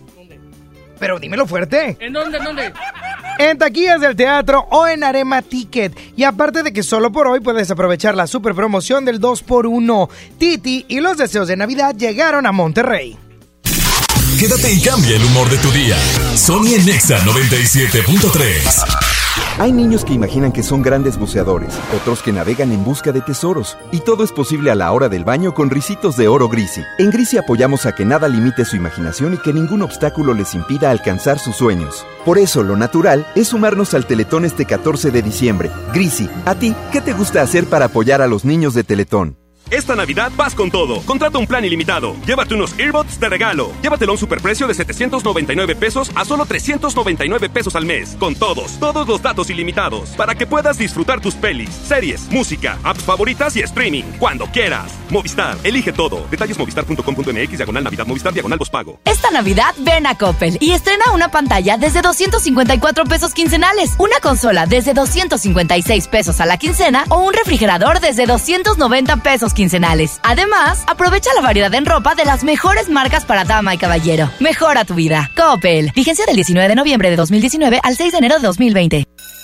[1.00, 1.96] Pero dímelo fuerte.
[1.98, 2.38] ¿En dónde?
[2.38, 2.72] ¿En dónde?
[3.38, 5.92] En taquillas del teatro o en Arema Ticket.
[6.16, 10.08] Y aparte de que solo por hoy puedes aprovechar la super promoción del 2x1.
[10.38, 13.18] Titi y los deseos de Navidad llegaron a Monterrey.
[14.38, 15.96] Quédate y cambia el humor de tu día.
[16.36, 19.13] Sony en Nexa 97.3.
[19.56, 23.78] Hay niños que imaginan que son grandes buceadores, otros que navegan en busca de tesoros,
[23.92, 26.82] y todo es posible a la hora del baño con risitos de oro Grisi.
[26.98, 30.90] En Grisi apoyamos a que nada limite su imaginación y que ningún obstáculo les impida
[30.90, 32.04] alcanzar sus sueños.
[32.24, 35.70] Por eso, lo natural es sumarnos al Teletón este 14 de diciembre.
[35.92, 39.43] Grisi, ¿a ti qué te gusta hacer para apoyar a los niños de Teletón?
[39.70, 41.00] Esta Navidad vas con todo.
[41.02, 42.16] Contrata un plan ilimitado.
[42.26, 43.72] Llévate unos earbuds de regalo.
[43.82, 48.16] Llévatelo a un superprecio de 799 pesos a solo 399 pesos al mes.
[48.18, 50.10] Con todos, todos los datos ilimitados.
[50.10, 54.04] Para que puedas disfrutar tus pelis, series, música, apps favoritas y streaming.
[54.18, 54.92] Cuando quieras.
[55.10, 56.26] Movistar, elige todo.
[56.30, 58.98] Detalles movistar.com.mx, diagonal Navidad, Movistar, diagonal pago.
[59.04, 64.66] Esta Navidad ven a Coppel y estrena una pantalla desde 254 pesos quincenales, una consola
[64.66, 70.20] desde 256 pesos a la quincena o un refrigerador desde 290 pesos quincenales.
[70.22, 74.30] Además, aprovecha la variedad en ropa de las mejores marcas para dama y caballero.
[74.40, 75.30] Mejora tu vida.
[75.36, 75.92] Coppel.
[75.94, 79.13] Vigencia del 19 de noviembre de 2019 al 6 de enero de 2020.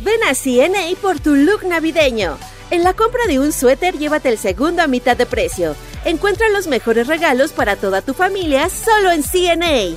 [0.00, 2.38] Ven a CNA por tu look navideño.
[2.70, 5.74] En la compra de un suéter, llévate el segundo a mitad de precio.
[6.04, 9.96] Encuentra los mejores regalos para toda tu familia solo en CNA.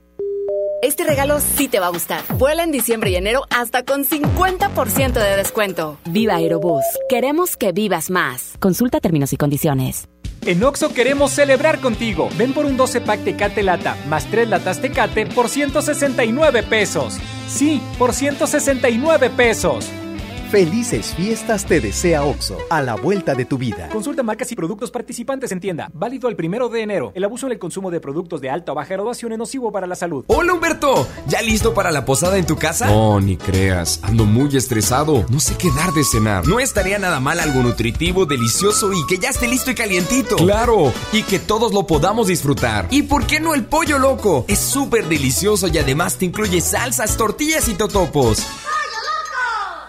[0.81, 2.21] Este regalo sí te va a gustar.
[2.37, 5.99] Vuela en diciembre y enero hasta con 50% de descuento.
[6.05, 6.83] Viva Aerobús.
[7.07, 8.53] Queremos que vivas más.
[8.59, 10.07] Consulta términos y condiciones.
[10.43, 12.29] En Oxo queremos celebrar contigo.
[12.35, 17.19] Ven por un 12 pack Tecate Lata más 3 latas Tecate por 169 pesos.
[17.47, 19.87] Sí, por 169 pesos.
[20.51, 23.87] Felices fiestas te desea OXO, a la vuelta de tu vida.
[23.87, 25.89] Consulta marcas y productos participantes en tienda.
[25.93, 27.13] Válido el primero de enero.
[27.15, 29.87] El abuso en el consumo de productos de alta o baja graduación es nocivo para
[29.87, 30.25] la salud.
[30.27, 32.87] Hola Humberto, ¿ya listo para la posada en tu casa?
[32.87, 34.01] No, ni creas.
[34.03, 35.25] Ando muy estresado.
[35.29, 36.45] No sé qué dar de cenar.
[36.45, 40.35] No estaría nada mal algo nutritivo, delicioso y que ya esté listo y calientito.
[40.35, 42.87] Claro, y que todos lo podamos disfrutar.
[42.89, 44.43] ¿Y por qué no el pollo loco?
[44.49, 48.45] Es súper delicioso y además te incluye salsas, tortillas y totopos.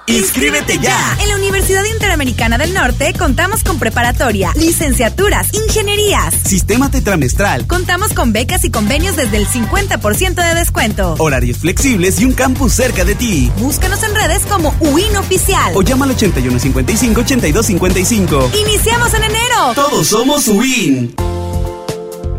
[0.06, 1.16] ¡Inscríbete ya!
[1.20, 7.66] En la Universidad Interamericana del Norte contamos con preparatoria, licenciaturas, ingenierías, sistema tetramestral.
[7.68, 11.14] Contamos con becas y convenios desde el 50% de descuento.
[11.18, 13.52] Horarios flexibles y un campus cerca de ti.
[13.58, 15.72] Búscanos en redes como UIN Oficial.
[15.74, 18.50] O llama al 8155-8255.
[18.60, 19.72] ¡Iniciamos en enero!
[19.74, 21.14] Todos somos UIN.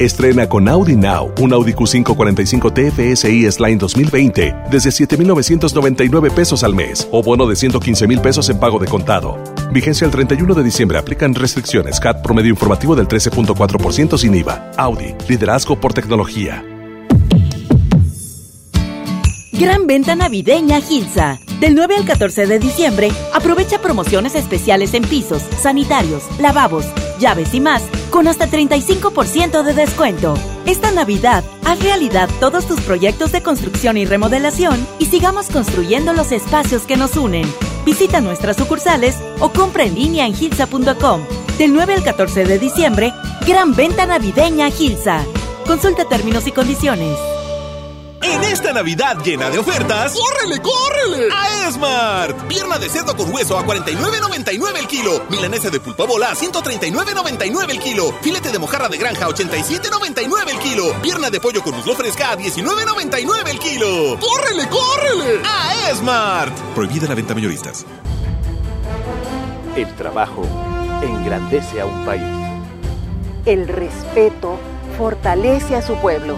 [0.03, 6.75] Estrena con Audi Now un Audi Q5 45 TFSI S-Line 2020 desde 7,999 pesos al
[6.75, 9.37] mes o bono de 115 mil pesos en pago de contado.
[9.71, 10.97] Vigencia el 31 de diciembre.
[10.97, 11.99] Aplican restricciones.
[11.99, 14.71] CAT promedio informativo del 13.4% sin IVA.
[14.77, 15.15] Audi.
[15.29, 16.63] Liderazgo por tecnología.
[19.53, 21.39] Gran venta navideña Gilsa.
[21.59, 26.85] Del 9 al 14 de diciembre, aprovecha promociones especiales en pisos, sanitarios, lavabos,
[27.23, 30.35] llaves y más con hasta 35% de descuento.
[30.65, 36.33] Esta Navidad, haz realidad todos tus proyectos de construcción y remodelación y sigamos construyendo los
[36.33, 37.45] espacios que nos unen.
[37.85, 41.21] Visita nuestras sucursales o compra en línea en gilsa.com.
[41.57, 43.13] Del 9 al 14 de diciembre,
[43.47, 45.23] gran venta navideña Gilsa.
[45.65, 47.17] Consulta términos y condiciones.
[48.23, 51.27] En esta Navidad llena de ofertas, ¡córrele, córrele!
[51.33, 52.47] A Esmart.
[52.47, 55.25] Pierna de cerdo con hueso a 49.99 el kilo.
[55.29, 58.13] Milanesa de pulpa bola a 139.99 el kilo.
[58.21, 60.93] Filete de mojarra de granja a 87.99 el kilo.
[61.01, 64.17] Pierna de pollo con muslo fresca a 19.99 el kilo.
[64.19, 65.41] ¡Córrele, córrele!
[65.45, 66.57] A Esmart.
[66.75, 67.85] Prohibida la venta mayoristas.
[69.75, 70.45] El trabajo
[71.01, 72.23] engrandece a un país.
[73.45, 74.57] El respeto
[74.97, 76.37] fortalece a su pueblo.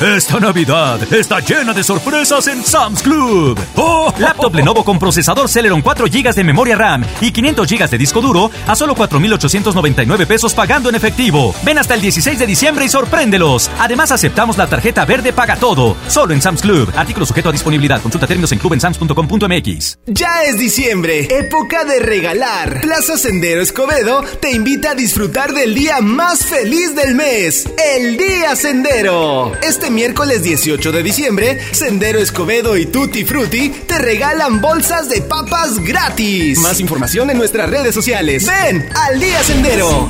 [0.00, 3.60] Esta Navidad está llena de sorpresas en Sam's Club.
[3.76, 4.10] ¡Oh!
[4.18, 8.22] Laptop Lenovo con procesador Celeron 4 GB de memoria RAM y 500 GB de disco
[8.22, 11.54] duro a solo 4,899 pesos pagando en efectivo.
[11.64, 13.70] Ven hasta el 16 de diciembre y sorpréndelos.
[13.78, 15.94] Además, aceptamos la tarjeta verde Paga Todo.
[16.08, 16.90] Solo en Sam's Club.
[16.96, 18.00] Artículo sujeto a disponibilidad.
[18.00, 19.98] Consulta términos en clubensams.com.mx.
[20.06, 22.80] Ya es diciembre, época de regalar.
[22.80, 28.56] Plaza Sendero Escobedo te invita a disfrutar del día más feliz del mes, el Día
[28.56, 29.52] Sendero.
[29.60, 35.78] Este miércoles 18 de diciembre, Sendero Escobedo y Tutti Frutti te regalan bolsas de papas
[35.78, 36.58] gratis.
[36.58, 38.46] Más información en nuestras redes sociales.
[38.46, 40.08] Ven al Día Sendero.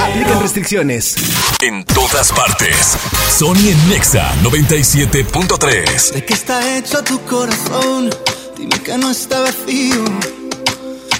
[0.00, 1.16] Aplican restricciones.
[1.60, 2.96] En todas partes.
[3.36, 6.12] Sony en Nexa 97.3.
[6.12, 8.10] ¿De qué está hecho tu corazón?
[8.56, 10.04] Dime que no está vacío.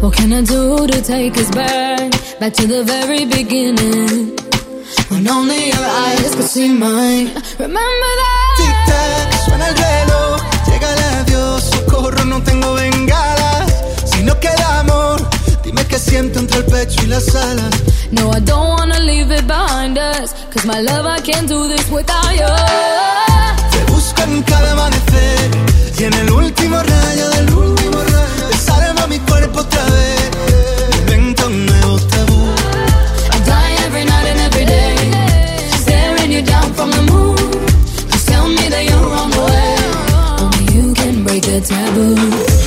[0.00, 2.10] What can I do to take us back?
[2.40, 4.49] Back to the very beginning.
[5.20, 7.26] When only your eyes could see mine.
[7.58, 8.54] Remember that?
[8.56, 13.70] Tic tac, suena el reloj, llega el adiós, socorro, no tengo bengalas.
[14.06, 15.20] Si no queda amor,
[15.62, 17.74] dime qué siento entre el pecho y las alas.
[18.12, 20.32] No, I don't wanna leave it behind us.
[20.54, 22.48] Cause my love, I can't do this without you.
[23.72, 25.50] Te busco en cada amanecer
[25.98, 27.78] y en el último rayo de luz
[28.50, 30.19] desarma mi cuerpo otra vez.
[41.60, 42.59] Taboo.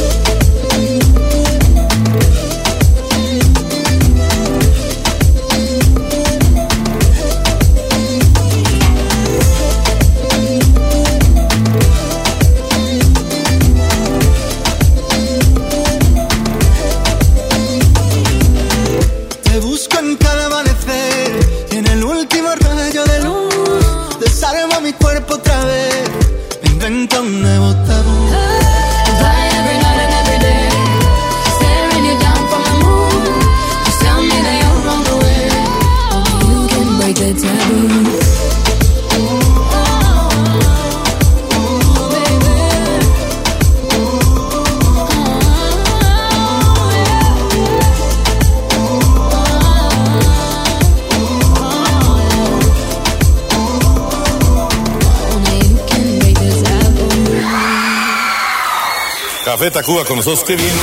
[59.64, 60.74] Café Tacuba con nosotros, qué bien.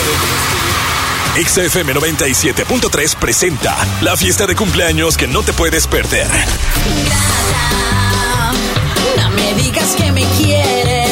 [1.36, 6.26] XFM 97.3 presenta la fiesta de cumpleaños que no te puedes perder.
[9.18, 11.10] No me digas que me quieres.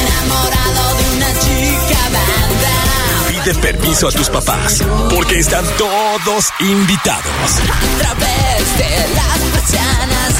[0.00, 3.28] Enamorado de una chica banda.
[3.28, 4.82] Pide permiso a tus papás,
[5.14, 7.26] porque están todos invitados.
[7.26, 10.34] A través de las persianas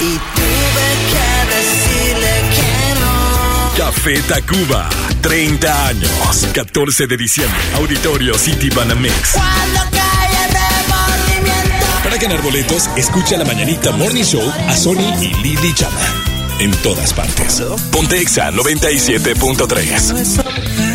[0.00, 3.06] y tuve que decirle que no.
[3.78, 4.90] Café Tacuba,
[5.26, 6.08] 30 años,
[6.54, 9.32] 14 de diciembre, Auditorio City Banamex.
[9.32, 11.84] Cuando cae el remordimiento.
[12.04, 15.98] Para ganar boletos, escucha la mañanita Morning Show a Sony y Lily Chama.
[16.60, 17.60] En todas partes.
[17.90, 20.85] Pontexa 97.3.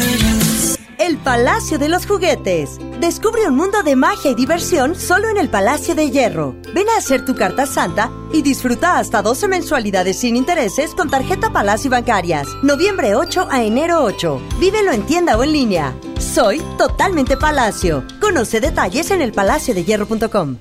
[1.24, 2.80] Palacio de los Juguetes.
[3.00, 6.56] Descubre un mundo de magia y diversión solo en el Palacio de Hierro.
[6.74, 11.54] Ven a hacer tu carta santa y disfruta hasta 12 mensualidades sin intereses con tarjeta
[11.54, 12.48] Palacio Bancarias.
[12.64, 14.42] Noviembre 8 a enero 8.
[14.60, 15.96] Vívelo en tienda o en línea.
[16.20, 18.04] Soy totalmente Palacio.
[18.20, 20.58] Conoce detalles en elpalaciodehierro.com.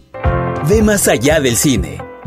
[0.68, 2.09] Ve más allá del cine.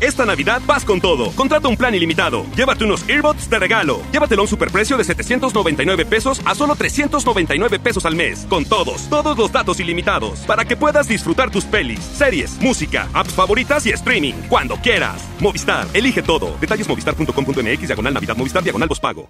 [0.00, 1.30] Esta Navidad vas con todo.
[1.32, 2.44] Contrata un plan ilimitado.
[2.56, 4.00] Llévate unos earbuds de regalo.
[4.12, 8.46] Llévatelo a un superprecio de 799 pesos a solo 399 pesos al mes.
[8.48, 10.40] Con todos, todos los datos ilimitados.
[10.40, 14.34] Para que puedas disfrutar tus pelis, series, música, apps favoritas y streaming.
[14.48, 15.22] Cuando quieras.
[15.38, 16.56] Movistar, elige todo.
[16.60, 19.28] Detalles movistar.com.mx, diagonal Navidad, Movistar, diagonal pago.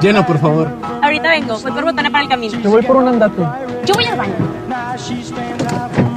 [0.00, 0.68] Llena, por favor.
[1.02, 2.62] Ahorita vengo, voy por botana para el camino.
[2.62, 3.42] Te voy por un andate.
[3.84, 6.09] Yo voy al baño.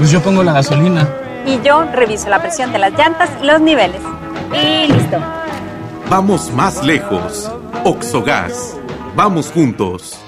[0.00, 1.06] Pues yo pongo la gasolina.
[1.44, 4.00] Y yo reviso la presión de las llantas y los niveles.
[4.50, 5.18] Y listo.
[6.08, 7.52] Vamos más lejos.
[7.84, 8.78] Oxogas.
[9.14, 10.18] Vamos juntos.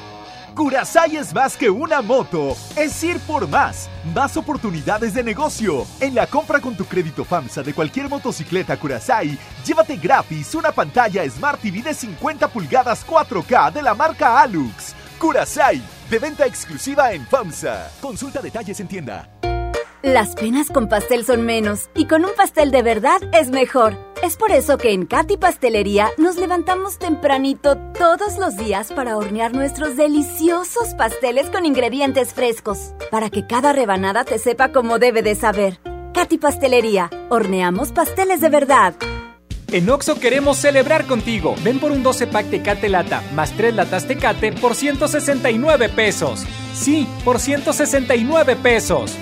[0.54, 5.86] Curasai es más que una moto, es ir por más, más oportunidades de negocio.
[6.00, 11.26] En la compra con tu crédito FAMSA de cualquier motocicleta Curasai, llévate gratis una pantalla
[11.30, 14.94] Smart TV de 50 pulgadas 4K de la marca Alux.
[15.18, 15.80] Curasai,
[16.10, 17.88] de venta exclusiva en FAMSA.
[18.02, 19.26] Consulta detalles en tienda.
[20.02, 23.96] Las penas con pastel son menos y con un pastel de verdad es mejor.
[24.20, 29.54] Es por eso que en Katy Pastelería nos levantamos tempranito todos los días para hornear
[29.54, 35.36] nuestros deliciosos pasteles con ingredientes frescos, para que cada rebanada te sepa como debe de
[35.36, 35.78] saber.
[36.14, 38.94] Katy Pastelería, horneamos pasteles de verdad.
[39.70, 41.54] En Oxo queremos celebrar contigo.
[41.62, 46.44] Ven por un 12 pack Tecate Lata más 3 latas Tecate por 169 pesos.
[46.74, 49.16] Sí, por 169 pesos.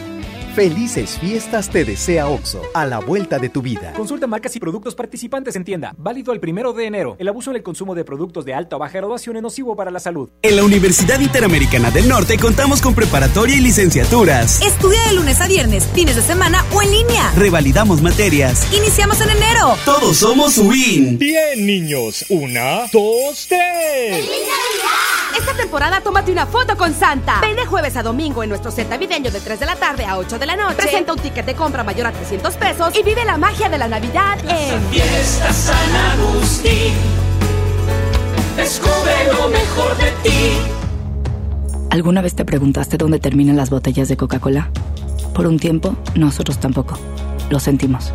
[0.55, 3.93] Felices fiestas te desea OXO, a la vuelta de tu vida.
[3.93, 5.95] Consulta marcas y productos participantes en tienda.
[5.97, 7.17] Válido el primero de enero.
[7.21, 9.93] El abuso en el consumo de productos de alta o baja graduación es nocivo para
[9.93, 10.29] la salud.
[10.43, 14.61] En la Universidad Interamericana del Norte contamos con preparatoria y licenciaturas.
[14.61, 17.31] Estudia de lunes a viernes, fines de semana o en línea.
[17.37, 18.67] Revalidamos materias.
[18.75, 19.77] Iniciamos en enero.
[19.85, 21.17] Todos somos WIN.
[21.17, 22.25] Bien, niños.
[22.29, 24.29] Una, dos, tres.
[25.39, 27.41] Esta temporada tómate una foto con Santa.
[27.41, 30.19] Ven de jueves a domingo en nuestro set navideño de 3 de la tarde a
[30.19, 30.77] 8 de la noche.
[30.77, 33.89] Presenta un ticket de compra mayor a 300 pesos y vive la magia de la
[33.89, 36.95] Navidad en Fiesta San Agustín.
[38.57, 40.53] Descubre lo mejor de ti.
[41.91, 44.71] ¿Alguna vez te preguntaste dónde terminan las botellas de Coca-Cola?
[45.35, 46.99] Por un tiempo, nosotros tampoco.
[47.51, 48.13] Lo sentimos.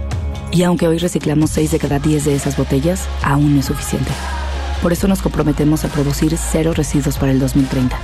[0.51, 4.11] Y aunque hoy reciclamos 6 de cada 10 de esas botellas, aún no es suficiente.
[4.81, 7.97] Por eso nos comprometemos a producir cero residuos para el 2030.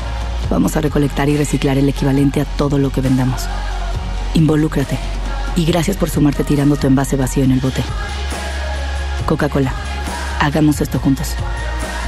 [0.49, 3.43] Vamos a recolectar y reciclar el equivalente a todo lo que vendamos.
[4.33, 4.97] Involúcrate.
[5.55, 7.83] Y gracias por sumarte tirando tu envase vacío en el bote.
[9.25, 9.73] Coca-Cola.
[10.39, 11.35] Hagamos esto juntos.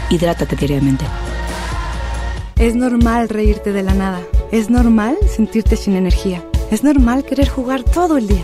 [0.10, 1.06] Hidrátate diariamente.
[2.58, 4.22] Es normal reírte de la nada.
[4.52, 6.44] Es normal sentirte sin energía.
[6.72, 8.44] Es normal querer jugar todo el día.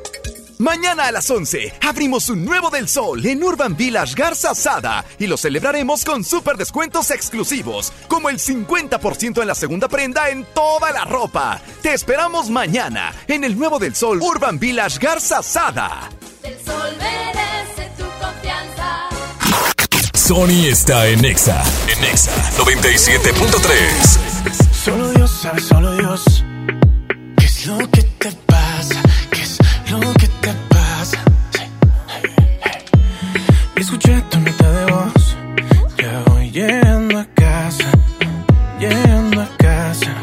[0.61, 5.25] Mañana a las 11 abrimos un nuevo del sol en Urban Village Garza Sada y
[5.25, 10.91] lo celebraremos con super descuentos exclusivos, como el 50% en la segunda prenda en toda
[10.91, 11.59] la ropa.
[11.81, 16.11] Te esperamos mañana en el nuevo del sol Urban Village Garza Sada.
[16.43, 19.09] El sol merece tu confianza.
[20.13, 21.63] Sony está en Exa.
[21.87, 24.71] En Exa 97.3.
[24.71, 26.45] Solo Dios sabe, solo Dios.
[27.35, 28.00] ¿Qué es lo que
[33.91, 35.37] Escuché tu nota de voz.
[35.97, 37.91] Ya voy llegando a casa.
[38.79, 40.15] Llegando a casa.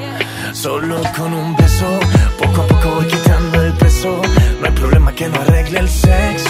[0.55, 2.01] Solo con un beso.
[2.39, 4.23] Poco a poco voy quitando el peso.
[4.63, 6.48] No hay problema que no arregle el sexo.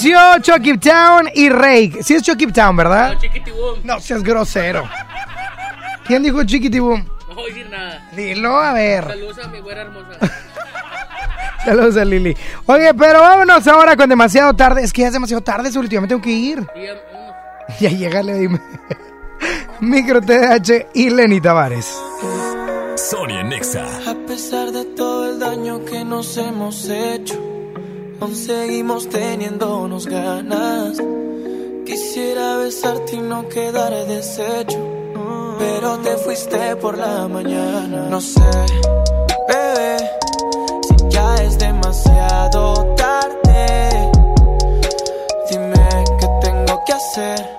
[0.00, 2.04] 18, Chokip Town y Rake.
[2.04, 3.14] Sí es Chucky Town, ¿verdad?
[3.14, 3.80] No, Chiquitibum.
[3.82, 4.88] No seas grosero.
[6.06, 7.04] ¿Quién dijo Chiquitibum?
[7.28, 8.08] No voy a decir nada.
[8.12, 9.04] Dilo, a ver.
[9.04, 10.18] Saludos a mi güera hermosa.
[11.64, 12.36] Saludos a Lili.
[12.66, 14.84] Oye, pero vámonos ahora con demasiado tarde.
[14.84, 16.64] Es que ya es demasiado tarde, Zuli, tengo que ir.
[17.80, 18.60] Y a llegarle, dime.
[19.80, 21.92] Micro TDH y Lenny Tavares.
[22.94, 23.84] Sonia Nexa.
[24.08, 27.57] A pesar de todo el daño que nos hemos hecho
[28.20, 30.98] aún seguimos teniéndonos ganas.
[31.84, 34.78] Quisiera besarte y no quedar deshecho,
[35.58, 38.08] pero te fuiste por la mañana.
[38.10, 38.40] No sé,
[39.48, 39.96] bebé,
[40.86, 44.10] si ya es demasiado tarde.
[45.50, 47.56] Dime qué tengo que hacer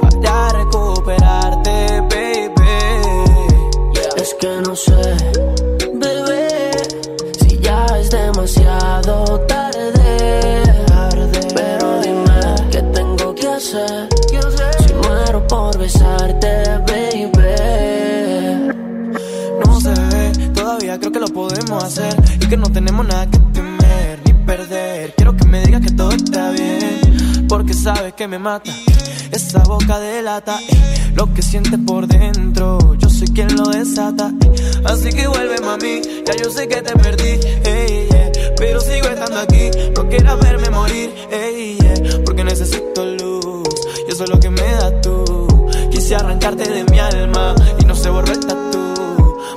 [0.00, 2.52] para recuperarte, baby.
[4.16, 5.51] Es que no sé,
[20.98, 25.14] creo que lo podemos hacer y que no tenemos nada que temer ni perder.
[25.16, 28.70] Quiero que me digas que todo está bien, porque sabes que me mata.
[29.30, 32.94] Esa boca delata eh, lo que sientes por dentro.
[32.98, 34.30] Yo soy quien lo desata.
[34.42, 34.82] eh.
[34.84, 36.02] Así que vuelve, mami.
[36.26, 38.32] Ya yo sé que te perdí, ey, yeah.
[38.56, 39.70] pero sigo estando aquí.
[39.96, 42.20] No quieras verme morir, ey, yeah.
[42.24, 43.68] porque necesito luz.
[44.06, 45.46] Y eso es lo que me das tú.
[45.90, 48.81] Quise arrancarte de mi alma y no se borró el tatu.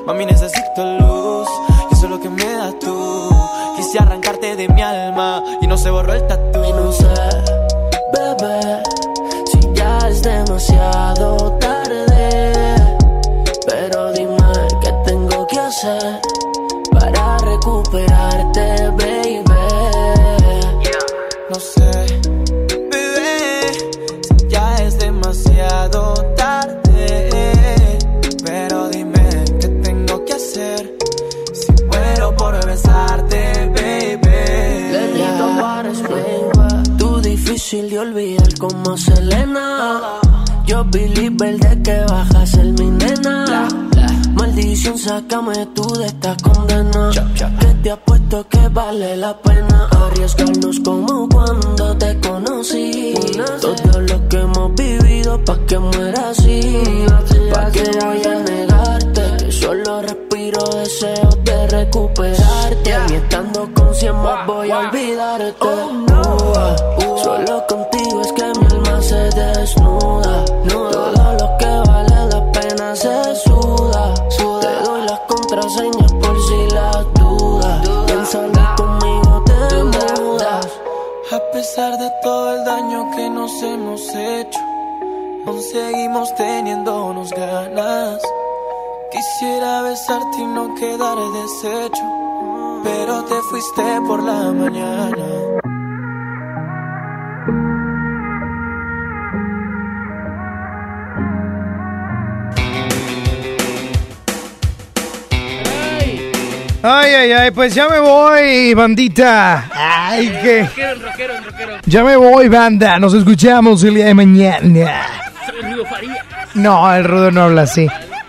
[0.06, 1.48] Mami, necesito luz.
[1.90, 3.30] Y eso es lo que me das tú.
[3.76, 6.64] Quise arrancarte de mi alma y no se borró el tatu.
[6.64, 7.08] Y no sé,
[8.14, 8.84] bebé,
[9.52, 12.54] si ya es demasiado tarde.
[13.66, 14.38] Pero dime
[14.82, 16.35] qué tengo que hacer
[37.66, 40.20] difícil de olvidar como Selena.
[40.68, 43.68] Yo believer de que bajas el mi nena.
[44.36, 47.10] Maldición, sácame tú de esta condena.
[47.60, 53.16] Que te apuesto que vale la pena arriesgarnos como cuando te conocí.
[53.62, 56.62] Todo lo que hemos vivido pa' que muera así.
[57.52, 60.35] Pa' que voy a negarte que solo respiro
[60.76, 62.98] deseos de recuperarte.
[63.10, 65.54] Ni estando con cien más voy a olvidarte.
[65.62, 70.46] Uh, Solo contigo es que mi alma se desnuda.
[70.70, 74.14] Todo lo que vale la pena se suda.
[74.62, 77.90] Te doy las contraseñas por si las dudas.
[78.06, 80.68] Piénsalo conmigo, te mudas.
[81.32, 84.60] A pesar de todo el daño que nos hemos hecho,
[85.48, 88.22] aún seguimos teniéndonos ganas.
[89.16, 95.16] Quisiera besarte y no quedar deshecho, pero te fuiste por la mañana.
[106.84, 109.70] Ay, ay, ay, pues ya me voy, bandita.
[109.74, 110.64] Ay, que.
[110.64, 111.78] Rockero, rockero, rockero.
[111.86, 113.00] Ya me voy, banda.
[113.00, 115.08] Nos escuchamos el día de mañana.
[115.46, 116.26] Soy Rudo Faría.
[116.54, 117.88] No, el rudo no habla así.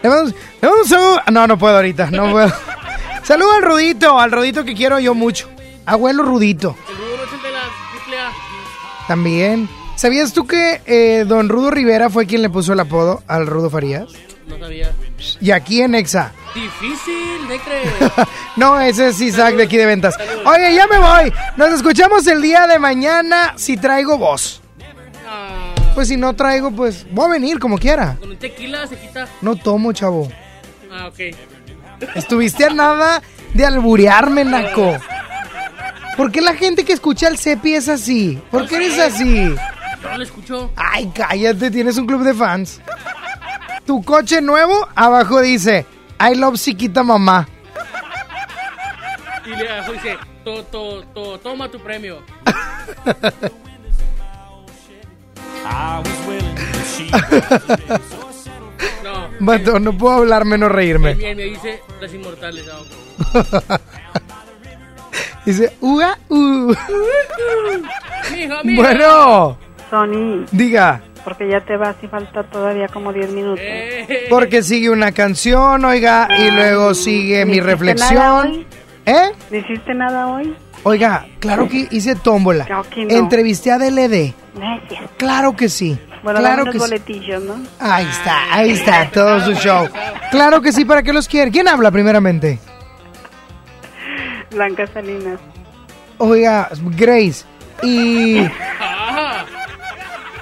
[0.08, 2.52] Le mando- le mando un saludo- No, no puedo ahorita, no puedo.
[3.24, 5.48] Saludo al rudito, al rudito que quiero yo mucho.
[5.84, 6.76] Abuelo rudito.
[6.88, 7.60] El Rudo no es el de la
[7.92, 8.32] triple A.
[9.08, 9.68] También.
[9.96, 13.70] ¿Sabías tú que eh, don Rudo Rivera fue quien le puso el apodo al Rudo
[13.70, 14.06] Farías?
[14.46, 14.92] No sabía.
[15.40, 16.32] Y aquí en Exa.
[16.54, 17.88] Difícil de creer.
[18.56, 20.14] No, ese es Isaac de aquí de ventas.
[20.46, 21.32] Oye, ya me voy.
[21.56, 24.62] Nos escuchamos el día de mañana si traigo voz.
[25.96, 28.18] Pues si no traigo, pues voy a venir como quiera.
[28.20, 29.26] Con un tequila se quita.
[29.40, 30.30] No tomo, chavo.
[30.92, 31.34] Ah, ok.
[32.14, 33.22] Estuviste a nada
[33.54, 34.98] de alburearme, Naco.
[36.18, 38.38] ¿Por qué la gente que escucha el Cepi es así?
[38.50, 39.54] ¿Por qué eres así?
[40.02, 40.70] Yo no lo escucho.
[40.76, 42.78] Ay, cállate, tienes un club de fans.
[43.86, 45.86] Tu coche nuevo, abajo dice,
[46.20, 47.48] I love Chiquita Mamá.
[49.46, 52.22] Y le abajo dice, to, to, to, toma tu premio.
[59.02, 59.78] No.
[59.80, 61.14] No puedo hablar menos El reírme.
[61.14, 63.80] me dice, las inmortales abajo.
[65.44, 66.74] Dice, uga, uh.
[68.32, 68.82] Mijo, mijo.
[68.82, 69.56] Bueno,
[69.88, 73.60] Sony, diga, porque ya te vas y falta todavía como 10 minutos.
[73.62, 74.26] Eh.
[74.28, 78.46] porque sigue una canción, oiga, y luego sigue mi ¿Hiciste nada reflexión.
[78.50, 78.66] hoy?
[79.06, 79.30] ¿Eh?
[79.50, 80.56] ¿No hiciste nada hoy?
[80.88, 82.64] Oiga, claro que hice tómbola.
[82.64, 83.10] Claro que no.
[83.10, 84.32] Entrevisté a DLD.
[84.54, 85.10] Gracias.
[85.16, 85.98] Claro que sí.
[86.22, 87.20] Bueno, claro que sí.
[87.44, 87.56] ¿no?
[87.80, 89.88] Ahí está, ahí está, todo su show.
[90.30, 91.50] Claro que sí, ¿para qué los quiere?
[91.50, 92.60] ¿Quién habla primeramente?
[94.52, 95.40] Blanca Salinas.
[96.18, 97.44] Oiga, Grace.
[97.82, 98.46] Y.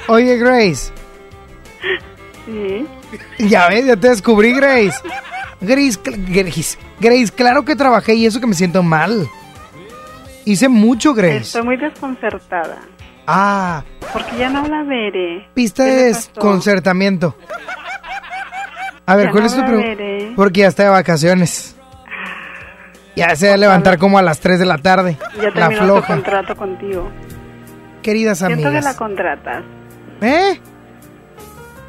[0.08, 0.92] Oye, Grace.
[2.44, 2.86] Sí.
[3.38, 4.98] Ya ves, ya te descubrí, Grace.
[5.62, 9.26] Grace, Grace, Grace, claro que trabajé y eso que me siento mal.
[10.44, 11.36] Hice mucho, Grace.
[11.38, 12.78] Estoy muy desconcertada.
[13.26, 15.48] Ah, Porque ya no habla Bere.
[15.54, 17.36] pista ¿Qué de desconcertamiento.
[19.06, 20.34] A ver, Ya ¿cuál no es tu pregunta?
[20.36, 21.76] Porque ya está de vacaciones.
[23.16, 25.16] Ya se va a levantar como a las 3 de la tarde.
[25.40, 26.06] Ya La floja.
[26.14, 27.10] contrato contigo.
[28.02, 28.96] Queridas Siento que la amigas.
[28.96, 29.62] contratas.
[30.20, 30.60] ¿Eh?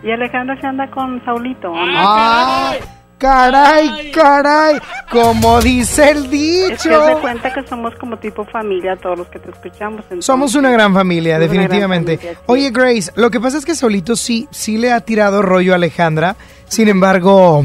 [0.03, 1.73] Y Alejandra se anda con Saulito.
[1.75, 2.73] ¡Ah!
[3.17, 4.77] Caray, caray,
[5.09, 7.19] como dice el Es que de dicho.
[7.21, 10.01] cuenta que somos como tipo familia todos los que te escuchamos.
[10.03, 10.25] entonces.
[10.25, 12.17] Somos una gran familia, Somos una gran definitivamente.
[12.17, 12.43] familia, sí.
[12.47, 15.75] Oye, Grace, lo que pasa es que Solito sí, sí le ha tirado rollo a
[15.75, 16.35] Alejandra.
[16.67, 17.63] Sin embargo,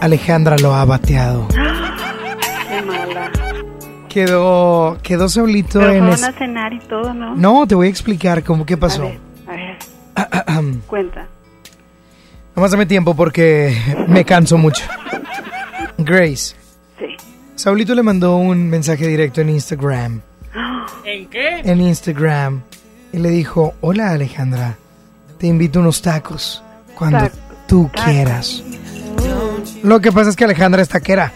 [0.00, 1.46] Alejandra lo ha bateado.
[2.68, 3.30] Qué mala.
[4.08, 5.28] quedó, quedó
[5.78, 5.98] Pero en...
[6.00, 7.34] fueron es- a cenar y todo, ¿no?
[7.36, 9.04] No, te voy a explicar cómo qué pasó.
[9.46, 9.78] A ver,
[10.86, 11.26] cuenta.
[12.54, 13.76] Nomás dame tiempo porque
[14.08, 14.84] me canso mucho.
[15.98, 16.56] Grace.
[16.98, 17.16] Sí.
[17.54, 20.20] Saulito le mandó un mensaje directo en Instagram.
[21.04, 21.60] ¿En qué?
[21.60, 22.62] En Instagram.
[23.12, 24.76] Y le dijo, hola Alejandra,
[25.38, 26.62] te invito a unos tacos
[26.94, 27.28] cuando
[27.66, 28.62] tú quieras.
[29.82, 31.32] Lo que pasa es que Alejandra es taquera.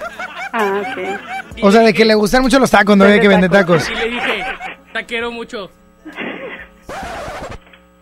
[0.52, 1.62] Ah, ok.
[1.62, 3.88] O sea, de que le gustan mucho los tacos, no de que vende tacos.
[3.90, 4.44] Y le dije,
[4.92, 5.70] te quiero mucho.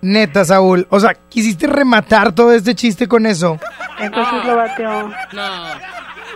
[0.02, 0.86] Neta, Saúl.
[0.90, 3.58] O sea, quisiste rematar todo este chiste con eso.
[4.00, 5.08] Entonces lo bateó.
[5.32, 5.64] No.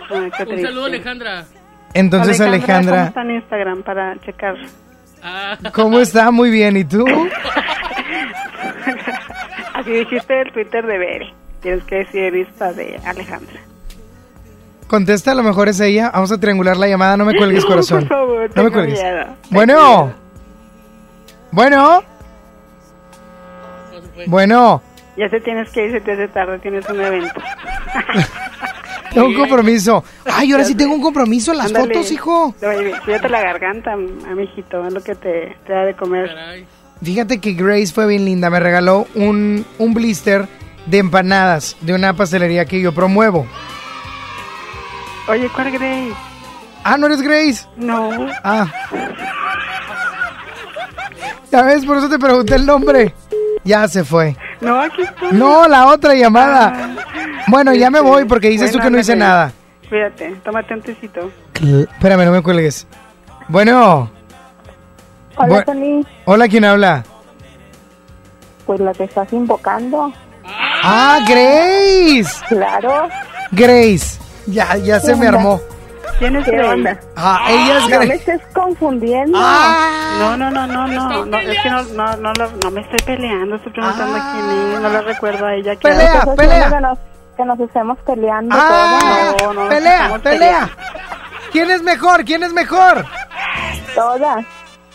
[0.09, 1.45] Ay, Un saludo, Alejandra.
[1.93, 4.55] Entonces, ¿Cómo Alejandra, está en Instagram para checar?
[5.21, 5.57] Ah.
[5.73, 6.31] ¿cómo está?
[6.31, 6.77] Muy bien.
[6.77, 7.05] ¿Y tú?
[9.73, 11.33] Así dijiste el Twitter de Bere.
[11.61, 13.59] Tienes que decir lista de Alejandra.
[14.87, 16.11] Contesta, a lo mejor es ella.
[16.13, 17.17] Vamos a triangular la llamada.
[17.17, 18.07] No me cuelgues, No, corazón.
[18.07, 19.01] por favor, no me cuelgues.
[19.01, 19.25] miedo.
[19.49, 20.13] Bueno.
[21.51, 22.03] Bueno.
[24.25, 24.81] Bueno.
[25.15, 27.33] Ya se tienes que ir, se te hace tarde, tienes un evento.
[29.13, 30.03] Tengo un compromiso.
[30.25, 31.53] Ay, ahora sí tengo un compromiso.
[31.53, 31.93] Las Ándale.
[31.93, 32.53] fotos, hijo.
[32.61, 36.29] Oye, cuídate la garganta, a mi hijito, es lo que te, te da de comer.
[37.01, 38.49] Fíjate que Grace fue bien linda.
[38.49, 40.47] Me regaló un, un blister
[40.85, 43.47] de empanadas de una pastelería que yo promuevo.
[45.27, 46.11] Oye, ¿cuál Grace?
[46.83, 47.65] Ah, ¿no eres Grace?
[47.75, 48.27] No.
[48.43, 48.67] Ah.
[51.51, 53.13] Ya ves, por eso te pregunté el nombre.
[53.67, 54.35] Ya se fue.
[54.61, 55.29] No, aquí estoy.
[55.33, 56.95] No, la otra llamada.
[57.47, 59.51] Bueno, ya me voy porque dices tú que no hice nada.
[59.89, 61.29] Cuídate, tómate un tecito.
[61.53, 62.87] Espérame, no me cuelgues.
[63.49, 64.09] Bueno.
[65.35, 66.05] Hola, Bu- Tony.
[66.25, 67.03] Hola, ¿quién habla?
[68.65, 70.11] Pues la que estás invocando.
[70.83, 72.43] Ah, Grace.
[72.49, 73.07] Claro.
[73.51, 74.17] Grace.
[74.47, 75.39] Ya, ya se ¿Qué me onda?
[75.39, 75.61] armó.
[76.19, 76.69] ¿Quién es ¿Qué Grace?
[76.73, 76.99] onda?
[77.15, 79.37] Ah, ella es No me estés confundiendo.
[79.39, 82.99] No, no, no, no, no, no, es que no, no, no, lo- no me estoy
[83.05, 85.75] peleando, estoy preguntando a quién es, no la recuerdo a ella.
[85.75, 86.15] ¿quién Pelea, es?
[86.19, 86.69] Estás pelea.
[86.71, 86.99] Que nos,
[87.37, 90.69] que nos estemos peleando Ah, No, no, no pelea, estamos pelea.
[91.51, 92.25] ¿Quién es mejor?
[92.25, 93.05] ¿Quién es mejor?
[93.95, 94.45] todas.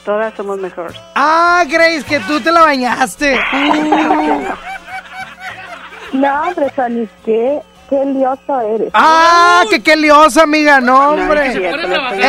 [0.04, 0.34] Todas.
[0.34, 0.92] Somos mejor.
[1.14, 3.38] Ah, Grace, que tú te la bañaste.
[3.52, 4.42] Uh.
[6.12, 7.62] No, hombre, Tony, qué,
[7.92, 8.90] qué lioso eres.
[8.94, 10.80] Ah, que qué liosa, amiga.
[10.80, 11.48] No, No, hombre.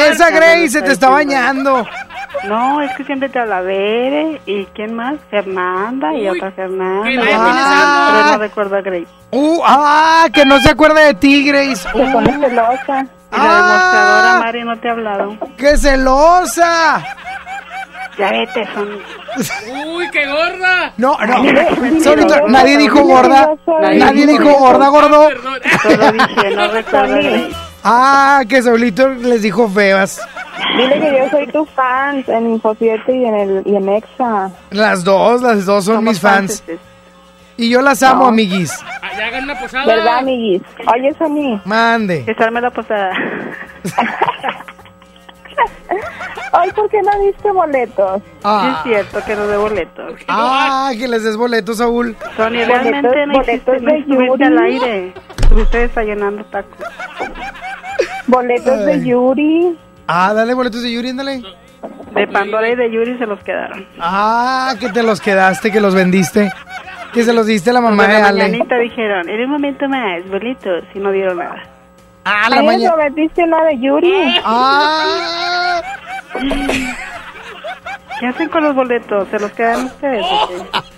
[0.09, 1.87] Esa Grace se te está bañando.
[2.47, 5.15] No, es que siempre te habla Bere, ¿y quién más?
[5.29, 7.09] Fernanda y Uy, otra Fernanda.
[7.09, 9.07] que Pero no recuerdo a Grace.
[9.31, 11.77] Uh, ah, que no se acuerda de ti, Grace.
[11.77, 13.05] Se pone celosa.
[13.31, 15.37] Y la demostradora Mari no te ha hablado.
[15.57, 17.03] ¡Qué celosa!
[18.17, 18.89] Ya vete, son...
[19.95, 20.93] Uy, qué gorda.
[20.97, 22.01] No, no.
[22.03, 23.49] Solito, nadie dijo gorda.
[23.81, 25.29] Nadie dijo gorda, gordo.
[25.81, 27.47] Solo dije, no recuerdo.
[27.83, 30.21] Ah, que Solito les dijo feas.
[30.77, 34.51] Dile que yo soy tu fan en Info 7 y en, el, y en Exa.
[34.69, 36.63] Las dos, las dos son Somos mis fans.
[37.57, 38.71] Y yo las amo, amiguis.
[39.01, 39.85] Ah, Ya hagan una posada.
[39.85, 40.61] ¿Verdad, amiguis?
[40.95, 41.61] Oye, Sony.
[41.65, 42.25] Mande.
[42.25, 43.11] Que se arme la posada.
[46.51, 48.21] Ay, ¿por qué no diste boletos?
[48.23, 50.13] Sí Ah, es cierto que no de boletos.
[50.27, 52.15] ah, que les des boletos, Saúl.
[52.37, 54.63] Sony, realmente boletos no de estuviste al Yuri.
[54.65, 55.13] aire.
[55.41, 56.77] Estuviste desayunando tacos.
[58.27, 59.05] Boletos de.
[59.05, 59.77] Yuri.
[60.07, 61.41] Ah, dale boletos de Yuri, ándale.
[62.13, 63.85] De Pandora y de Yuri se los quedaron.
[63.99, 66.51] Ah, que te los quedaste, que los vendiste.
[67.13, 68.65] Que se los diste a la mamá Los de Ale.
[68.81, 71.61] dijeron, en un momento más, boletos, y no dieron nada.
[72.25, 72.93] Ah, la mañana.
[72.93, 74.41] prometiste una de Yuri.
[74.45, 75.81] Ah,
[78.19, 79.27] ¿Qué hacen con los boletos?
[79.29, 80.25] ¿Se los quedan ustedes?
[80.25, 80.92] o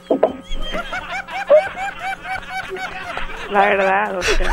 [3.51, 4.47] La verdad, o sea.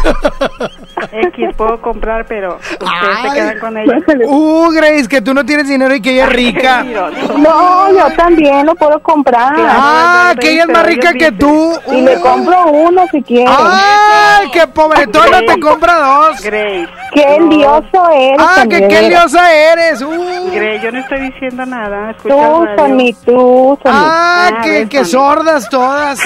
[1.30, 3.94] X puedo comprar, pero ustedes se quedan con ellos.
[4.26, 6.82] uh, Grace, que tú no tienes dinero y que ella es rica.
[6.84, 9.54] No, yo también lo puedo comprar.
[9.58, 11.72] Ah, que ella es más rica que tú.
[11.90, 12.20] Y le Uh.
[12.20, 13.50] compro uno si quiere.
[13.50, 16.40] Ay, qué pobretona te compra dos.
[16.42, 16.88] Grace.
[17.14, 18.36] Qué no, lioso eres.
[18.38, 20.02] Ah, que qué liosa eres.
[20.02, 20.50] Uh.
[20.52, 22.14] Grace, yo no estoy diciendo nada.
[22.22, 22.28] Tú.
[22.28, 23.90] Sony, tú, Sony.
[23.92, 26.18] Ah, Ah, que, ves, que sordas todas.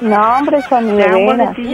[0.00, 0.96] No, hombre, Sony,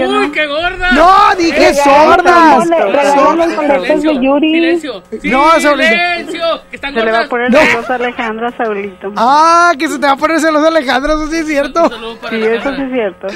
[0.06, 0.32] Uy, ¿no?
[0.32, 0.90] qué gorda.
[0.92, 1.08] No,
[1.38, 2.68] dije sordas.
[2.68, 4.50] de Silencio, Yuri.
[4.52, 5.02] silencio.
[5.24, 5.50] No.
[5.60, 7.58] Silencio, que están Se le va a poner No.
[7.60, 9.12] celosa a Alejandra Saulito.
[9.16, 11.84] Ah, que se te va a poner celosa Alejandra, eso sí es cierto.
[11.84, 12.86] Un saludo para Sí, eso sí Alejandra.
[12.86, 13.26] es cierto.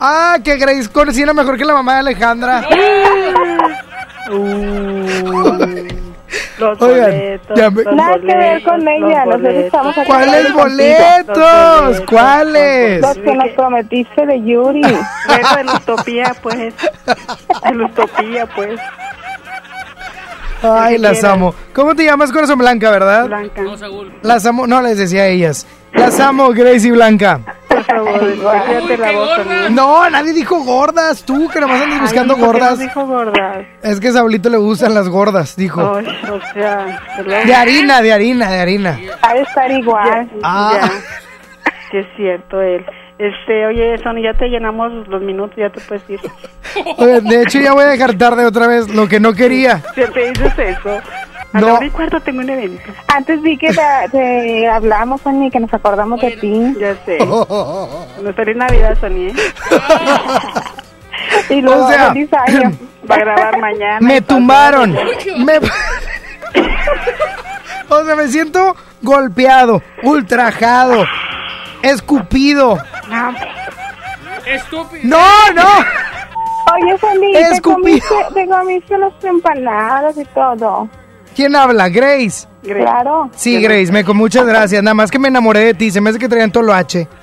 [0.00, 2.66] Ah, que Grace conocía mejor que la mamá de Alejandra.
[6.58, 7.58] Los Oigan, boletos.
[7.58, 11.26] ya me- los Nada que ver con los ella, nosotros estamos aquí ¿Cuáles boletos?
[11.26, 13.00] boletos, ¿Cuáles?
[13.00, 14.82] Los que nos prometiste de Yuri.
[15.26, 16.56] Bueno, de la utopía, pues.
[16.58, 18.80] De la utopía, pues.
[20.62, 21.32] Ay, las quieras.
[21.32, 21.54] amo.
[21.74, 23.26] ¿Cómo te llamas, corazón blanca, verdad?
[23.26, 23.62] Blanca.
[24.22, 25.66] Las amo, no les decía a ellas.
[25.92, 27.40] Las amo, Grace y Blanca.
[27.86, 29.70] Por favor, cállate la boca, ¿no?
[29.70, 31.22] No, nadie dijo gordas.
[31.24, 32.78] Tú que nomás andas buscando Ay, ¿por qué gordas.
[32.78, 33.66] no dijo gordas?
[33.82, 35.94] Es que a Saulito le gustan las gordas, dijo.
[35.96, 37.46] Ay, o sea, perdón.
[37.46, 39.00] De harina, de harina, de harina.
[39.22, 40.30] Ha de estar igual.
[40.42, 40.72] Ah.
[40.80, 40.88] Ya.
[41.90, 42.84] Sí, es cierto, él.
[43.18, 46.20] Este, oye, Sony, ya te llenamos los minutos, ya te puedes ir.
[46.98, 49.80] Oye, de hecho, ya voy a dejar tarde otra vez lo que no quería.
[49.94, 50.98] Siempre dices eso.
[51.54, 51.78] A No.
[51.80, 52.82] la y cuarto tengo un evento.
[53.14, 56.74] Antes vi que te, te hablamos, Fanny, que nos acordamos de ti.
[56.78, 57.18] Ya sé.
[57.24, 59.34] No, feliz Navidad, Sony, ¿eh?
[61.50, 62.70] Y luego, O sea, feliz año.
[63.10, 63.98] Va a grabar mañana.
[64.00, 64.92] Me tumbaron.
[65.38, 65.58] Me...
[67.88, 71.04] O sea, me siento golpeado, ultrajado,
[71.82, 72.78] escupido.
[74.46, 75.02] Estúpido.
[75.04, 75.68] No, no.
[76.74, 80.88] Oye, Fanny, te comiste, te comiste las empanadas y todo.
[81.34, 81.88] ¿Quién habla?
[81.88, 82.46] Grace.
[82.62, 83.30] Claro.
[83.34, 84.82] Sí, Grace, me con muchas gracias.
[84.82, 85.90] Nada más que me enamoré de ti.
[85.90, 87.06] Se me hace que traían todo lo H.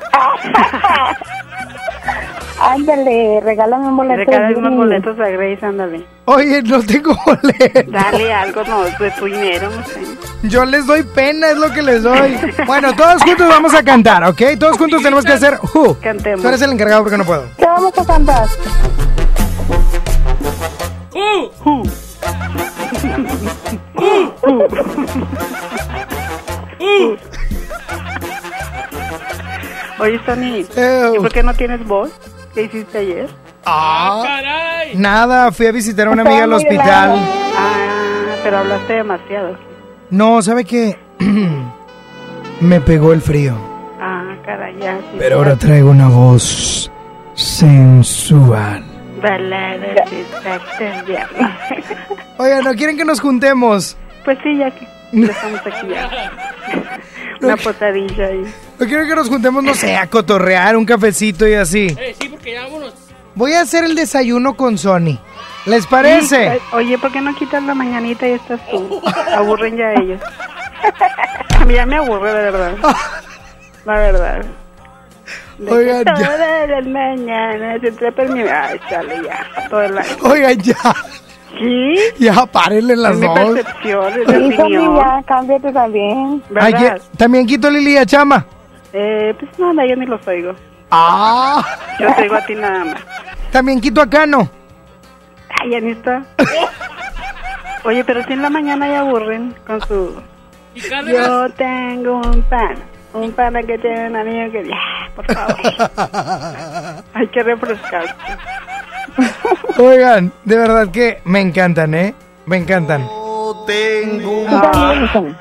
[2.61, 4.17] Ándale, regálame un boleto.
[4.17, 6.05] Regálale unos boletos a Grace, ándale.
[6.25, 7.91] Oye, no tengo boleto.
[7.91, 9.99] Dale algo, no, de tu dinero, no sé.
[10.43, 12.38] Yo les doy pena, es lo que les doy.
[12.67, 14.41] Bueno, todos juntos vamos a cantar, ¿ok?
[14.59, 15.57] Todos juntos tenemos que hacer.
[15.73, 16.41] Uh, Cantemos.
[16.43, 17.45] Tú eres el encargado porque no puedo.
[17.57, 18.47] ¿Qué vamos a cantar?
[21.65, 21.83] ¡Uh!
[29.99, 31.15] Oye, Sony, Ew.
[31.15, 32.09] ¿y por qué no tienes voz?
[32.55, 33.30] ¿Qué hiciste ayer?
[33.65, 34.95] Ah, ¡Caray!
[34.95, 37.19] nada, fui a visitar a una amiga al hospital.
[37.57, 39.55] Ah, pero hablaste demasiado.
[40.09, 40.97] No, ¿sabe qué?
[42.61, 43.55] Me pegó el frío.
[43.99, 44.97] Ah, caray, ya.
[44.97, 46.91] sí, Pero ahora traigo una voz
[47.35, 48.84] sensual.
[49.22, 50.10] Baladas
[51.07, 51.52] de amor.
[52.38, 53.98] Oigan, ¿no quieren que nos juntemos?
[54.26, 56.31] Pues sí, ya que estamos aquí ya.
[57.41, 58.43] Una potadilla ahí.
[58.80, 61.88] ¿No quieren que nos juntemos, no sé, a cotorrear, un cafecito y así?
[61.99, 62.93] Eh, sí, porque ya vámonos.
[63.35, 65.19] Voy a hacer el desayuno con Sony.
[65.65, 66.53] ¿Les parece?
[66.53, 69.02] Sí, oye, ¿por qué no quitas la mañanita y estás tú?
[69.35, 70.22] Aburren ya ellos.
[71.60, 72.76] A mí ya me aburre, de verdad.
[73.85, 74.45] La verdad.
[75.61, 76.13] De Oigan, ya.
[76.15, 78.41] Todas las mañanas se trepan mi...
[78.41, 79.67] Ay, chale, ya.
[79.69, 80.09] Todo el año.
[80.23, 80.75] Oigan, ya.
[81.59, 81.95] ¿Sí?
[82.17, 83.35] Ya, párenle las Es mi dos.
[83.53, 84.95] percepción, es mi opinión.
[84.95, 86.41] ya, cámbiate también.
[86.59, 86.95] Ay, ¿Verdad?
[87.01, 88.45] que- también quito Lili a Chama.
[88.93, 90.53] Eh, pues nada, yo ni los oigo.
[90.89, 91.63] Ah.
[91.99, 93.01] Yo te oigo a ti nada más.
[93.51, 94.49] También quito a Cano.
[95.61, 96.23] Ay, ya ni está.
[97.83, 100.21] Oye, pero si en la mañana ya aburren con su...
[100.73, 102.75] Yo tengo un pan,
[103.13, 104.67] un pan que tiene un amigo que...
[104.67, 107.03] Ya, por favor.
[107.13, 108.13] Hay que refrescarse.
[109.77, 112.13] Oigan, de verdad que me encantan, ¿eh?
[112.45, 113.07] Me encantan.
[114.49, 114.93] Ah,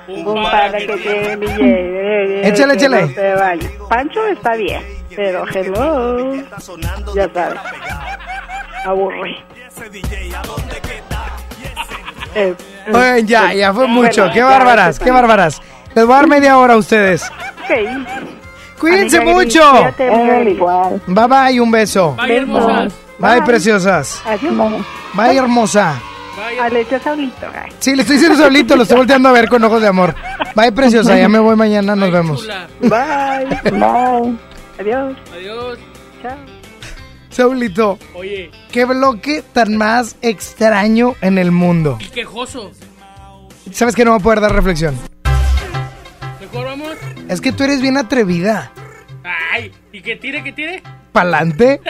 [0.09, 2.49] un pan que tiene billete.
[2.49, 3.03] Échale, que échale.
[3.03, 3.69] no se baña.
[3.89, 4.83] Pancho está bien,
[5.15, 6.35] pero hello.
[7.15, 7.61] Ya sabes.
[8.85, 9.37] Aburre.
[12.35, 12.55] Eh,
[12.89, 14.31] Oigan, ya, ya fue mucho.
[14.33, 15.61] Qué bárbaras, qué bárbaras.
[15.95, 17.31] Les voy a dar media hora a ustedes.
[17.71, 18.79] Ok.
[18.81, 19.71] Cuídense Amiga Gris, mucho.
[19.73, 20.11] cuídate,
[20.43, 20.57] Gris.
[20.57, 21.03] igual.
[21.07, 22.17] Bye bye, un beso.
[22.17, 22.93] Bye, hermosas.
[23.19, 24.23] Bye, preciosas.
[24.25, 24.55] Adiós.
[25.15, 26.01] Bye, hermosa.
[26.73, 27.47] Le echas Saulito.
[27.79, 30.15] Sí, le estoy diciendo solito, lo estoy volteando a ver con ojos de amor.
[30.57, 32.41] Bye, preciosa, ya me voy mañana, nos vemos.
[32.41, 32.67] Chula.
[32.81, 33.71] Bye.
[33.71, 34.37] Bye.
[34.79, 35.17] Adiós.
[35.35, 35.79] Adiós.
[36.23, 36.37] Chao.
[37.29, 41.99] Saulito, Oye, qué bloque tan más extraño en el mundo.
[42.01, 42.71] y quejoso.
[43.71, 44.97] ¿Sabes que no va a poder dar reflexión?
[46.41, 46.97] Mejor vamos.
[47.31, 48.73] Es que tú eres bien atrevida.
[49.53, 50.83] Ay, ¿y que tire, que tire?
[51.13, 51.81] ¿Pa'lante?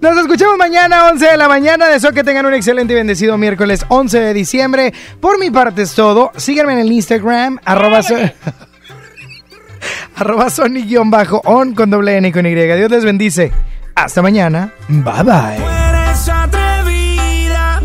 [0.00, 1.86] Nos escuchamos mañana, 11 de la mañana.
[1.88, 4.92] Deseo que tengan un excelente y bendecido miércoles 11 de diciembre.
[5.20, 6.32] Por mi parte es todo.
[6.36, 8.16] Síganme en el Instagram, arroba, so-
[10.16, 12.54] arroba Sony-on con doble N y con Y.
[12.54, 13.52] Dios les bendice.
[13.94, 14.72] Hasta mañana.
[14.88, 15.56] Bye bye.
[15.56, 17.80] Eres atrevida,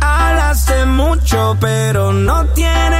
[0.00, 2.99] hablaste mucho, pero no tienes